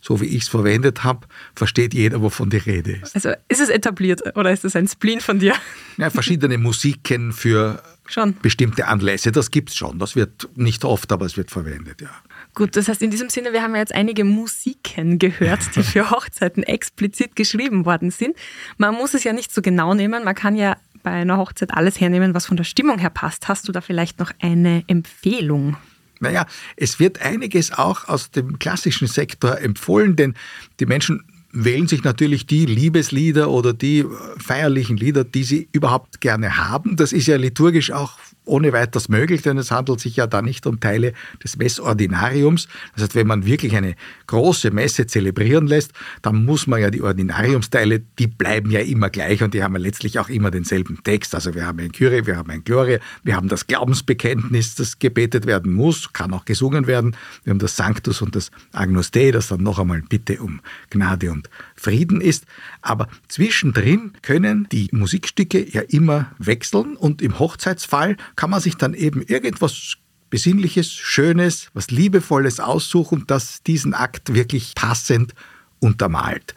so 0.00 0.20
wie 0.20 0.26
ich 0.26 0.42
es 0.42 0.48
verwendet 0.48 1.02
habe, 1.02 1.26
versteht 1.56 1.94
jeder, 1.94 2.22
wovon 2.22 2.48
die 2.48 2.58
Rede 2.58 2.92
ist. 2.92 3.16
Also 3.16 3.30
ist 3.48 3.60
es 3.60 3.70
etabliert 3.70 4.36
oder 4.36 4.52
ist 4.52 4.64
es 4.64 4.76
ein 4.76 4.86
Spleen 4.86 5.20
von 5.20 5.40
dir? 5.40 5.54
Ja, 5.96 6.10
verschiedene 6.10 6.58
Musiken 6.58 7.32
für 7.32 7.82
schon. 8.06 8.36
bestimmte 8.40 8.86
Anlässe, 8.86 9.32
das 9.32 9.50
gibt 9.50 9.70
es 9.70 9.76
schon. 9.76 9.98
Das 9.98 10.14
wird 10.14 10.48
nicht 10.54 10.84
oft, 10.84 11.10
aber 11.10 11.26
es 11.26 11.36
wird 11.36 11.50
verwendet, 11.50 12.02
ja. 12.02 12.10
Gut, 12.58 12.74
das 12.74 12.88
heißt 12.88 13.02
in 13.02 13.12
diesem 13.12 13.30
Sinne, 13.30 13.52
wir 13.52 13.62
haben 13.62 13.74
ja 13.74 13.82
jetzt 13.82 13.94
einige 13.94 14.24
Musiken 14.24 15.20
gehört, 15.20 15.60
die 15.76 15.84
für 15.84 16.10
Hochzeiten 16.10 16.64
explizit 16.64 17.36
geschrieben 17.36 17.86
worden 17.86 18.10
sind. 18.10 18.36
Man 18.78 18.96
muss 18.96 19.14
es 19.14 19.22
ja 19.22 19.32
nicht 19.32 19.54
so 19.54 19.62
genau 19.62 19.94
nehmen, 19.94 20.24
man 20.24 20.34
kann 20.34 20.56
ja 20.56 20.76
bei 21.04 21.12
einer 21.12 21.36
Hochzeit 21.36 21.72
alles 21.72 22.00
hernehmen, 22.00 22.34
was 22.34 22.46
von 22.46 22.56
der 22.56 22.64
Stimmung 22.64 22.98
her 22.98 23.10
passt. 23.10 23.46
Hast 23.46 23.68
du 23.68 23.70
da 23.70 23.80
vielleicht 23.80 24.18
noch 24.18 24.32
eine 24.40 24.82
Empfehlung? 24.88 25.76
Naja, 26.18 26.46
es 26.74 26.98
wird 26.98 27.22
einiges 27.22 27.70
auch 27.70 28.08
aus 28.08 28.32
dem 28.32 28.58
klassischen 28.58 29.06
Sektor 29.06 29.60
empfohlen, 29.60 30.16
denn 30.16 30.34
die 30.80 30.86
Menschen 30.86 31.22
wählen 31.52 31.86
sich 31.86 32.02
natürlich 32.02 32.46
die 32.46 32.66
Liebeslieder 32.66 33.50
oder 33.50 33.72
die 33.72 34.04
feierlichen 34.38 34.96
Lieder, 34.96 35.22
die 35.22 35.44
sie 35.44 35.68
überhaupt 35.70 36.20
gerne 36.20 36.56
haben. 36.56 36.96
Das 36.96 37.12
ist 37.12 37.28
ja 37.28 37.36
liturgisch 37.36 37.92
auch 37.92 38.18
ohne 38.48 38.72
weiteres 38.72 39.08
möglich, 39.08 39.42
denn 39.42 39.58
es 39.58 39.70
handelt 39.70 40.00
sich 40.00 40.16
ja 40.16 40.26
da 40.26 40.42
nicht 40.42 40.66
um 40.66 40.80
Teile 40.80 41.12
des 41.42 41.56
Messordinariums. 41.56 42.68
Das 42.94 43.04
heißt, 43.04 43.14
wenn 43.14 43.26
man 43.26 43.46
wirklich 43.46 43.76
eine 43.76 43.94
große 44.26 44.70
Messe 44.70 45.06
zelebrieren 45.06 45.66
lässt, 45.66 45.92
dann 46.22 46.44
muss 46.44 46.66
man 46.66 46.80
ja 46.80 46.90
die 46.90 47.02
Ordinariumsteile, 47.02 48.00
die 48.18 48.26
bleiben 48.26 48.70
ja 48.70 48.80
immer 48.80 49.10
gleich 49.10 49.42
und 49.42 49.54
die 49.54 49.62
haben 49.62 49.74
ja 49.74 49.80
letztlich 49.80 50.18
auch 50.18 50.28
immer 50.28 50.50
denselben 50.50 51.02
Text. 51.04 51.34
Also 51.34 51.54
wir 51.54 51.66
haben 51.66 51.78
ein 51.80 51.92
Kyrie, 51.92 52.26
wir 52.26 52.36
haben 52.36 52.50
ein 52.50 52.64
Gloria, 52.64 52.98
wir 53.22 53.36
haben 53.36 53.48
das 53.48 53.66
Glaubensbekenntnis, 53.66 54.74
das 54.74 54.98
gebetet 54.98 55.46
werden 55.46 55.72
muss, 55.72 56.12
kann 56.12 56.32
auch 56.32 56.44
gesungen 56.44 56.86
werden. 56.86 57.16
Wir 57.44 57.50
haben 57.50 57.58
das 57.58 57.76
Sanctus 57.76 58.22
und 58.22 58.34
das 58.34 58.50
Agnus 58.72 59.10
Dei, 59.10 59.30
das 59.30 59.48
dann 59.48 59.62
noch 59.62 59.78
einmal 59.78 60.02
Bitte 60.02 60.40
um 60.40 60.60
Gnade 60.90 61.30
und 61.30 61.50
Frieden 61.74 62.20
ist. 62.20 62.44
Aber 62.82 63.08
zwischendrin 63.28 64.12
können 64.22 64.68
die 64.70 64.88
Musikstücke 64.92 65.68
ja 65.68 65.82
immer 65.82 66.32
wechseln 66.38 66.96
und 66.96 67.22
im 67.22 67.38
Hochzeitsfall 67.38 68.16
kann 68.38 68.50
man 68.50 68.60
sich 68.60 68.76
dann 68.76 68.94
eben 68.94 69.20
irgendwas 69.20 69.96
Besinnliches, 70.30 70.92
Schönes, 70.92 71.70
was 71.74 71.90
Liebevolles 71.90 72.60
aussuchen, 72.60 73.24
das 73.26 73.64
diesen 73.64 73.94
Akt 73.94 74.32
wirklich 74.32 74.76
passend 74.76 75.34
untermalt. 75.80 76.54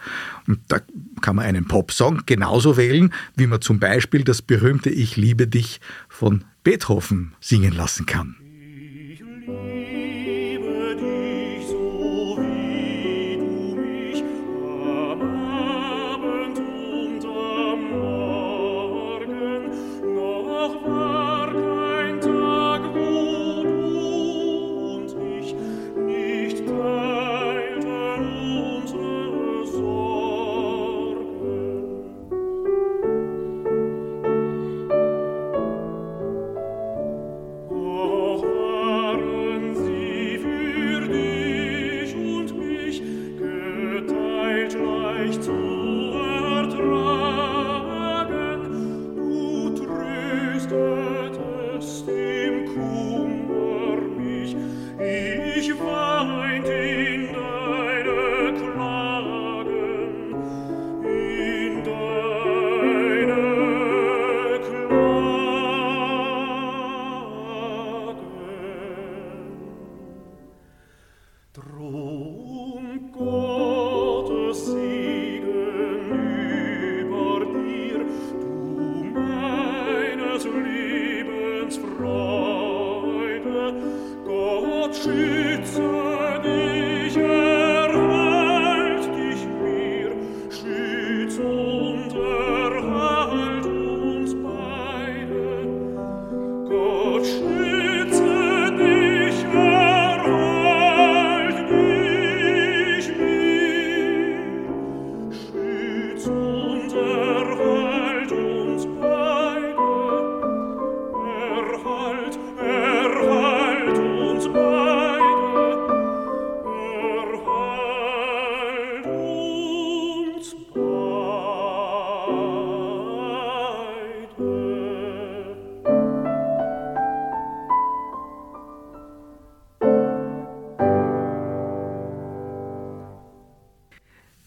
Und 0.48 0.60
da 0.68 0.80
kann 1.22 1.38
man 1.38 1.46
einen 1.46 1.68
Popsong 1.68 2.22
genauso 2.28 2.78
wählen, 2.78 3.12
wie 3.36 3.48
man 3.48 3.62
zum 3.62 3.80
Beispiel 3.80 4.24
das 4.24 4.44
berühmte 4.44 4.92
Ich 4.92 5.18
liebe 5.18 5.48
dich 5.48 5.82
von 6.08 6.46
Beethoven 6.64 7.34
singen 7.40 7.74
lassen 7.74 8.06
kann. 8.06 8.36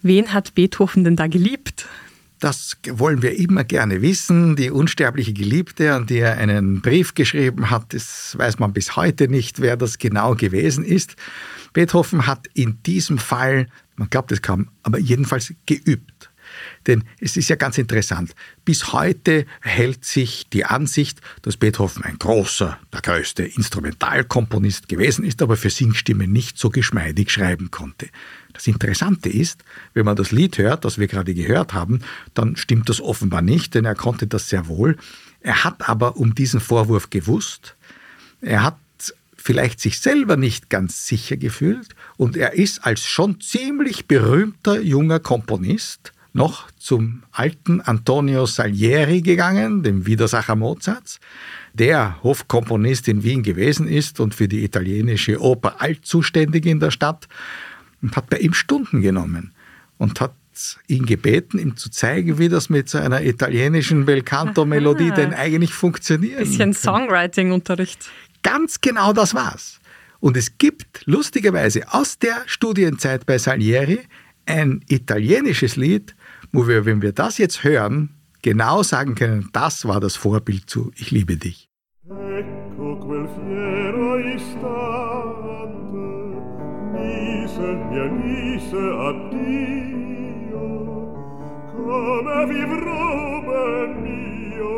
Wen 0.05 0.35
hat 0.35 0.55
Beethoven 0.55 1.03
denn 1.03 1.17
da 1.17 1.29
geliebt? 1.29 1.89
Das 2.39 2.77
wollen 2.91 3.23
wir 3.23 3.39
immer 3.39 3.65
gerne 3.65 4.03
wissen. 4.03 4.55
Die 4.55 4.71
unsterbliche 4.71 5.33
Geliebte, 5.33 5.95
an 5.95 6.05
die 6.05 6.19
er 6.19 6.37
einen 6.37 6.83
Brief 6.83 7.15
geschrieben 7.15 7.71
hat, 7.71 7.95
das 7.95 8.37
weiß 8.37 8.59
man 8.59 8.75
bis 8.75 8.97
heute 8.97 9.29
nicht, 9.29 9.63
wer 9.63 9.79
das 9.79 9.97
genau 9.97 10.35
gewesen 10.35 10.85
ist. 10.85 11.17
Beethoven 11.73 12.27
hat 12.27 12.49
in 12.53 12.83
diesem 12.83 13.17
Fall, 13.17 13.67
man 13.97 14.11
glaubt 14.11 14.31
es 14.31 14.43
kaum, 14.43 14.69
aber 14.83 14.99
jedenfalls 14.99 15.55
geübt. 15.65 16.31
Denn 16.87 17.05
es 17.21 17.37
ist 17.37 17.49
ja 17.49 17.57
ganz 17.57 17.79
interessant. 17.79 18.35
Bis 18.65 18.93
heute 18.93 19.47
hält 19.61 20.05
sich 20.05 20.47
die 20.53 20.65
Ansicht, 20.65 21.21
dass 21.43 21.57
Beethoven 21.57 22.05
ein 22.05 22.19
großer, 22.19 22.79
der 22.93 23.01
größte 23.01 23.45
Instrumentalkomponist 23.45 24.89
gewesen 24.89 25.25
ist, 25.25 25.43
aber 25.43 25.57
für 25.57 25.71
Singstimmen 25.71 26.33
nicht 26.33 26.59
so 26.59 26.71
geschmeidig 26.71 27.31
schreiben 27.31 27.71
konnte. 27.71 28.09
Das 28.53 28.67
Interessante 28.67 29.29
ist, 29.29 29.65
wenn 29.95 30.05
man 30.05 30.17
das 30.17 30.31
Lied 30.31 30.59
hört, 30.59 30.85
das 30.85 30.99
wir 30.99 31.09
gerade 31.09 31.35
gehört 31.35 31.75
haben, 31.75 32.01
dann 32.35 32.57
stimmt 32.57 32.89
das 32.89 33.01
offenbar 33.01 33.43
nicht, 33.43 33.75
denn 33.75 33.85
er 33.85 33.95
konnte 33.95 34.27
das 34.27 34.49
sehr 34.49 34.69
wohl. 34.69 34.97
Er 35.41 35.65
hat 35.65 35.89
aber 35.89 36.17
um 36.17 36.35
diesen 36.35 36.61
Vorwurf 36.61 37.11
gewusst. 37.11 37.75
Er 38.41 38.63
hat 38.63 38.77
vielleicht 39.45 39.79
sich 39.79 40.01
selber 40.01 40.39
nicht 40.39 40.71
ganz 40.71 41.07
sicher 41.07 41.37
gefühlt 41.37 41.95
und 42.17 42.35
er 42.35 42.55
ist 42.55 42.87
als 42.87 43.05
schon 43.05 43.43
ziemlich 43.43 44.07
berühmter 44.07 44.81
junger 44.81 45.21
Komponist 45.21 46.14
noch 46.35 46.71
zum 46.73 47.23
alten 47.31 47.81
Antonio 47.81 48.45
Salieri 48.45 49.23
gegangen, 49.23 49.83
dem 49.83 50.05
Widersacher 50.05 50.57
Mozarts, 50.57 51.21
der 51.73 52.23
Hofkomponist 52.23 53.09
in 53.09 53.23
Wien 53.23 53.43
gewesen 53.43 53.89
ist 53.89 54.21
und 54.21 54.35
für 54.35 54.49
die 54.49 54.65
italienische 54.65 55.41
Oper 55.41 55.81
alt 55.81 56.05
zuständig 56.05 56.67
in 56.67 56.81
der 56.81 56.91
Stadt, 56.91 57.29
und 58.03 58.15
hat 58.17 58.29
bei 58.29 58.37
ihm 58.39 58.53
Stunden 58.53 59.01
genommen 59.01 59.53
und 59.97 60.21
hat 60.21 60.35
ihn 60.87 61.07
gebeten, 61.07 61.59
ihm 61.59 61.77
zu 61.77 61.91
zeigen, 61.91 62.39
wie 62.39 62.49
das 62.49 62.69
mit 62.69 62.89
so 62.89 62.99
einer 62.99 63.23
italienischen 63.23 64.05
Belcanto-Melodie 64.05 65.11
denn 65.13 65.33
eigentlich 65.33 65.73
funktioniert. 65.73 66.39
Bisschen 66.41 66.75
Songwriting-Unterricht. 66.75 68.11
Ganz 68.43 68.81
genau 68.81 69.13
das 69.13 69.35
war's. 69.35 69.81
Und 70.21 70.37
es 70.37 70.59
gibt 70.59 71.03
lustigerweise 71.07 71.93
aus 71.93 72.19
der 72.19 72.43
Studienzeit 72.47 73.25
bei 73.25 73.39
Salieri 73.39 74.01
ein 74.47 74.83
italienisches 74.89 75.77
Lied, 75.77 76.15
wo 76.55 76.69
wir, 76.69 76.87
wenn 76.87 77.03
wir 77.03 77.13
das 77.13 77.37
jetzt 77.39 77.65
hören, 77.65 78.11
genau 78.41 78.85
sagen 78.85 79.17
können, 79.17 79.49
das 79.53 79.87
war 79.87 79.99
das 80.01 80.15
Vorbild 80.15 80.71
zu 80.71 80.93
Ich 80.95 81.11
liebe 81.11 81.37
dich. 81.37 81.69
Ecco 82.09 82.97
quel 83.01 83.27
fiero 83.35 84.17
istante, 84.37 86.07
mise, 86.93 87.69
mia 87.91 88.07
mise, 88.21 88.85
addio, 89.09 90.67
come 91.73 92.39
vivrò 92.51 93.41
ben 93.49 93.91
mio, 94.05 94.77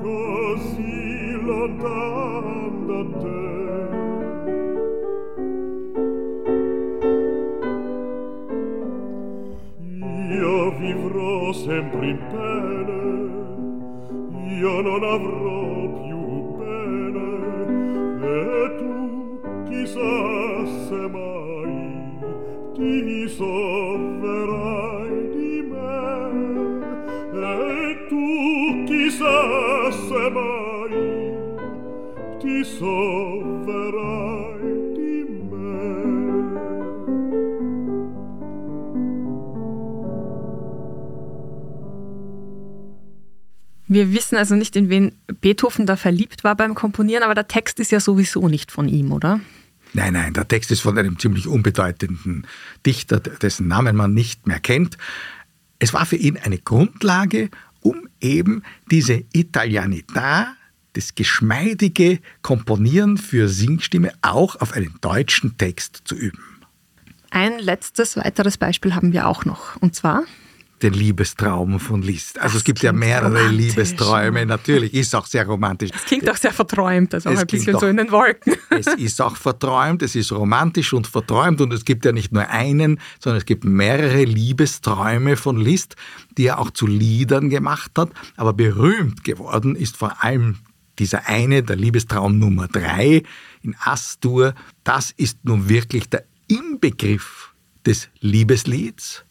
così 0.00 1.32
lontano 1.44 2.56
da 2.86 3.00
te. 3.20 3.37
In 12.02 12.18
pene, 12.30 13.00
io 14.60 14.80
non 14.80 15.02
avrò 15.02 15.60
più 16.02 16.20
bene, 16.56 17.28
e 18.22 18.76
tu 18.78 18.94
chissà 19.68 20.66
se 20.86 21.08
mai 21.08 21.76
ti 22.74 23.28
sovverai 23.28 25.16
di 25.36 25.62
me, 25.70 25.96
e 27.32 28.06
tu 28.08 28.26
chissà 28.84 29.90
se 29.90 30.30
mai 30.30 30.96
ti 32.38 32.64
sovverai 32.64 33.07
Wir 43.98 44.12
wissen 44.12 44.36
also 44.36 44.54
nicht, 44.54 44.76
in 44.76 44.90
wen 44.90 45.16
Beethoven 45.40 45.84
da 45.84 45.96
verliebt 45.96 46.44
war 46.44 46.54
beim 46.54 46.76
Komponieren, 46.76 47.24
aber 47.24 47.34
der 47.34 47.48
Text 47.48 47.80
ist 47.80 47.90
ja 47.90 47.98
sowieso 47.98 48.46
nicht 48.46 48.70
von 48.70 48.88
ihm, 48.88 49.10
oder? 49.10 49.40
Nein, 49.92 50.12
nein, 50.12 50.34
der 50.34 50.46
Text 50.46 50.70
ist 50.70 50.82
von 50.82 50.96
einem 50.96 51.18
ziemlich 51.18 51.48
unbedeutenden 51.48 52.46
Dichter, 52.86 53.18
dessen 53.18 53.66
Namen 53.66 53.96
man 53.96 54.14
nicht 54.14 54.46
mehr 54.46 54.60
kennt. 54.60 54.98
Es 55.80 55.94
war 55.94 56.06
für 56.06 56.14
ihn 56.14 56.36
eine 56.36 56.58
Grundlage, 56.58 57.50
um 57.80 58.08
eben 58.20 58.62
diese 58.88 59.24
Italianità, 59.34 60.46
das 60.92 61.16
geschmeidige 61.16 62.20
Komponieren 62.42 63.16
für 63.16 63.48
Singstimme 63.48 64.12
auch 64.22 64.60
auf 64.60 64.74
einen 64.74 64.94
deutschen 65.00 65.58
Text 65.58 66.02
zu 66.04 66.14
üben. 66.14 66.38
Ein 67.30 67.58
letztes 67.58 68.16
weiteres 68.16 68.58
Beispiel 68.58 68.94
haben 68.94 69.12
wir 69.12 69.26
auch 69.26 69.44
noch, 69.44 69.74
und 69.82 69.96
zwar 69.96 70.22
den 70.82 70.92
Liebestraum 70.92 71.80
von 71.80 72.02
Liszt. 72.02 72.38
Also 72.38 72.54
das 72.54 72.56
es 72.58 72.64
gibt 72.64 72.82
ja 72.82 72.92
mehrere 72.92 73.48
Liebesträume, 73.48 74.46
natürlich, 74.46 74.94
ist 74.94 75.14
auch 75.14 75.26
sehr 75.26 75.46
romantisch. 75.46 75.90
Es 75.94 76.04
klingt 76.04 76.28
auch 76.30 76.36
sehr 76.36 76.52
verträumt, 76.52 77.14
also 77.14 77.30
auch 77.30 77.36
ein 77.36 77.46
bisschen 77.46 77.76
auch, 77.76 77.80
so 77.80 77.86
in 77.86 77.96
den 77.96 78.10
Wolken. 78.10 78.54
Es 78.70 78.86
ist 78.86 79.20
auch 79.20 79.36
verträumt, 79.36 80.02
es 80.02 80.14
ist 80.14 80.30
romantisch 80.30 80.92
und 80.92 81.06
verträumt 81.06 81.60
und 81.60 81.72
es 81.72 81.84
gibt 81.84 82.04
ja 82.04 82.12
nicht 82.12 82.32
nur 82.32 82.48
einen, 82.48 83.00
sondern 83.18 83.38
es 83.38 83.46
gibt 83.46 83.64
mehrere 83.64 84.24
Liebesträume 84.24 85.36
von 85.36 85.58
Liszt, 85.58 85.96
die 86.36 86.46
er 86.46 86.58
auch 86.58 86.70
zu 86.70 86.86
Liedern 86.86 87.50
gemacht 87.50 87.92
hat, 87.96 88.10
aber 88.36 88.52
berühmt 88.52 89.24
geworden 89.24 89.74
ist 89.74 89.96
vor 89.96 90.22
allem 90.22 90.58
dieser 90.98 91.26
eine, 91.26 91.62
der 91.62 91.76
Liebestraum 91.76 92.38
Nummer 92.38 92.68
drei 92.68 93.22
in 93.62 93.76
Astur. 93.80 94.54
Das 94.84 95.10
ist 95.10 95.44
nun 95.44 95.68
wirklich 95.68 96.08
der 96.08 96.24
Inbegriff 96.48 97.52
des 97.86 98.08
Liebeslieds 98.20 99.24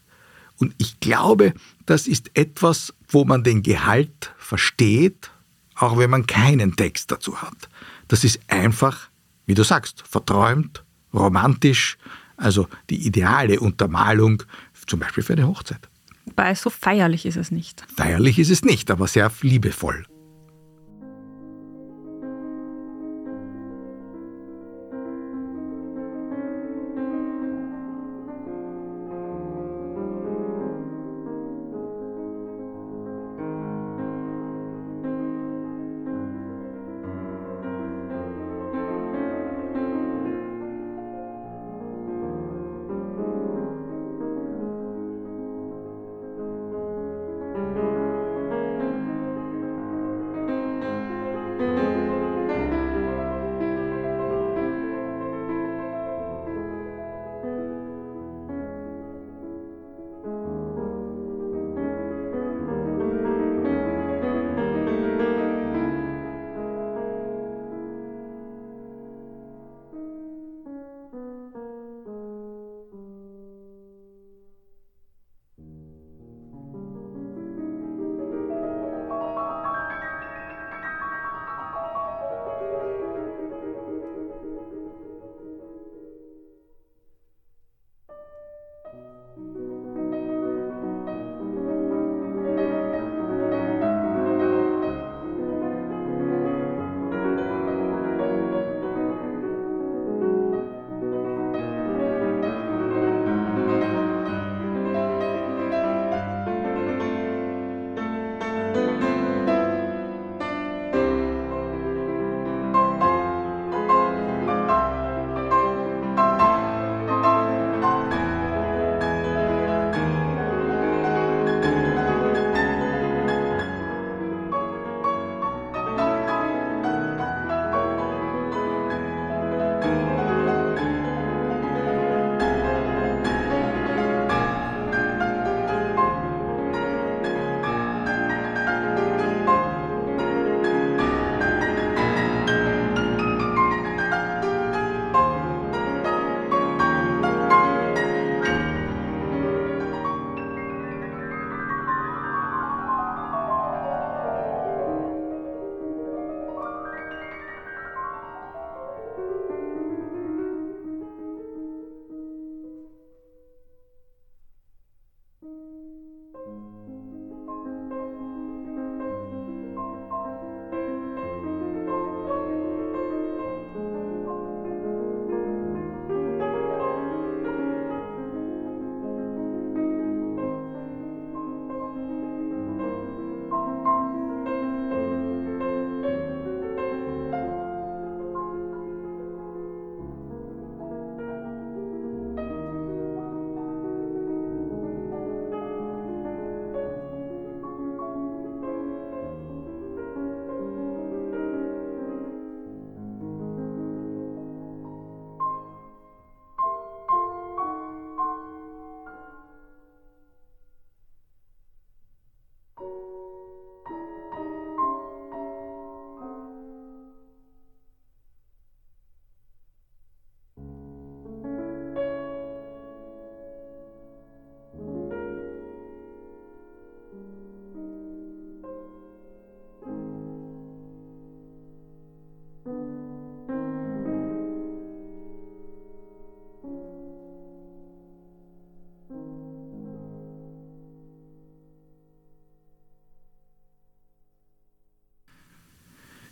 und 0.59 0.73
ich 0.77 0.99
glaube, 0.99 1.53
das 1.85 2.07
ist 2.07 2.31
etwas, 2.33 2.93
wo 3.07 3.25
man 3.25 3.43
den 3.43 3.63
Gehalt 3.63 4.33
versteht, 4.37 5.31
auch 5.75 5.97
wenn 5.97 6.09
man 6.09 6.25
keinen 6.25 6.75
Text 6.75 7.11
dazu 7.11 7.41
hat. 7.41 7.69
Das 8.07 8.23
ist 8.23 8.39
einfach, 8.47 9.09
wie 9.45 9.53
du 9.53 9.63
sagst, 9.63 10.03
verträumt, 10.07 10.83
romantisch, 11.13 11.97
also 12.35 12.67
die 12.89 13.05
ideale 13.05 13.59
Untermalung, 13.59 14.43
zum 14.87 14.99
Beispiel 14.99 15.23
für 15.23 15.33
eine 15.33 15.47
Hochzeit. 15.47 15.89
Wobei 16.25 16.55
so 16.55 16.69
feierlich 16.69 17.25
ist 17.25 17.37
es 17.37 17.51
nicht. 17.51 17.85
Feierlich 17.95 18.39
ist 18.39 18.49
es 18.49 18.63
nicht, 18.63 18.91
aber 18.91 19.07
sehr 19.07 19.31
liebevoll. 19.41 20.05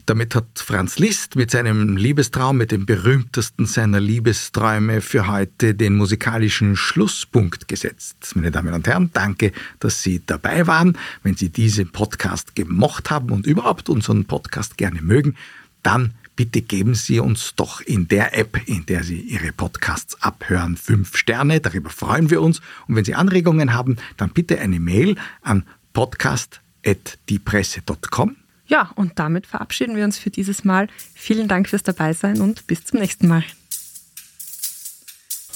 Damit 0.06 0.36
hat 0.36 0.45
Franz 0.58 0.99
Liszt 0.99 1.36
mit 1.36 1.49
seinem 1.49 1.97
Liebestraum, 1.97 2.58
mit 2.58 2.72
dem 2.72 2.86
berühmtesten 2.86 3.66
seiner 3.66 3.99
Liebesträume 3.99 5.01
für 5.01 5.28
heute 5.28 5.74
den 5.74 5.95
musikalischen 5.95 6.76
Schlusspunkt 6.76 7.68
gesetzt. 7.68 8.34
Meine 8.36 8.51
Damen 8.51 8.76
und 8.76 8.88
Herren, 8.88 9.10
danke, 9.14 9.51
dass 9.80 10.03
Sie 10.03 10.22
dabei 10.24 10.68
waren. 10.68 10.95
Wenn 11.24 11.36
Sie 11.36 11.49
diesen 11.49 11.91
Podcast 11.91 12.56
gemocht 12.56 13.10
haben 13.10 13.32
und 13.32 13.47
überhaupt 13.47 13.89
unseren 13.89 14.26
Podcast 14.26 14.78
gerne 14.78 15.01
mögen, 15.01 15.36
dann 15.82 16.14
bitte 16.36 16.62
geben 16.62 16.93
Sie 16.93 17.20
uns 17.20 17.56
doch 17.56 17.82
in 17.82 18.08
der 18.08 18.38
App, 18.38 18.62
in 18.68 18.86
der 18.86 19.03
Sie 19.03 19.22
Ihre 19.22 19.53
Podcasts 19.53 20.22
abhören, 20.22 20.78
fünf 20.78 21.18
Sterne. 21.18 21.62
Darüber 21.62 21.89
freuen 21.89 22.30
wir 22.30 22.43
uns. 22.43 22.62
Und 22.88 22.95
wenn 22.95 23.06
Sie 23.06 23.16
Anregungen 23.16 23.74
haben, 23.74 23.97
dann 24.18 24.30
bitte 24.30 24.60
eine 24.60 24.80
Mail 24.80 25.16
an 25.41 25.64
podcast.diepresse.com. 25.93 28.36
Ja, 28.68 28.91
und 28.95 29.20
damit 29.20 29.45
verabschieden 29.45 29.95
wir 29.95 30.05
uns 30.05 30.18
für 30.18 30.30
dieses 30.30 30.63
Mal. 30.63 30.88
Vielen 31.13 31.47
Dank 31.47 31.70
fürs 31.70 31.84
Dabeisein 31.84 32.41
und 32.41 32.68
bis 32.68 32.86
zum 32.86 32.99
nächsten 32.99 33.28
Mal. 33.28 33.43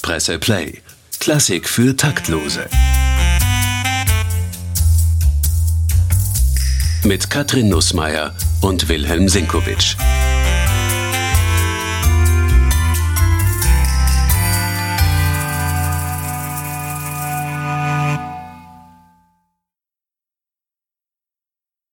Presse 0.02 0.38
Play. 0.38 0.80
Klassik 1.18 1.68
für 1.68 1.96
Taktlose. 1.96 2.68
Mit 7.04 7.30
Katrin 7.30 7.68
Nussmeier 7.68 8.34
und 8.60 8.88
Wilhelm 8.88 9.28
Sinkowitsch. 9.28 9.96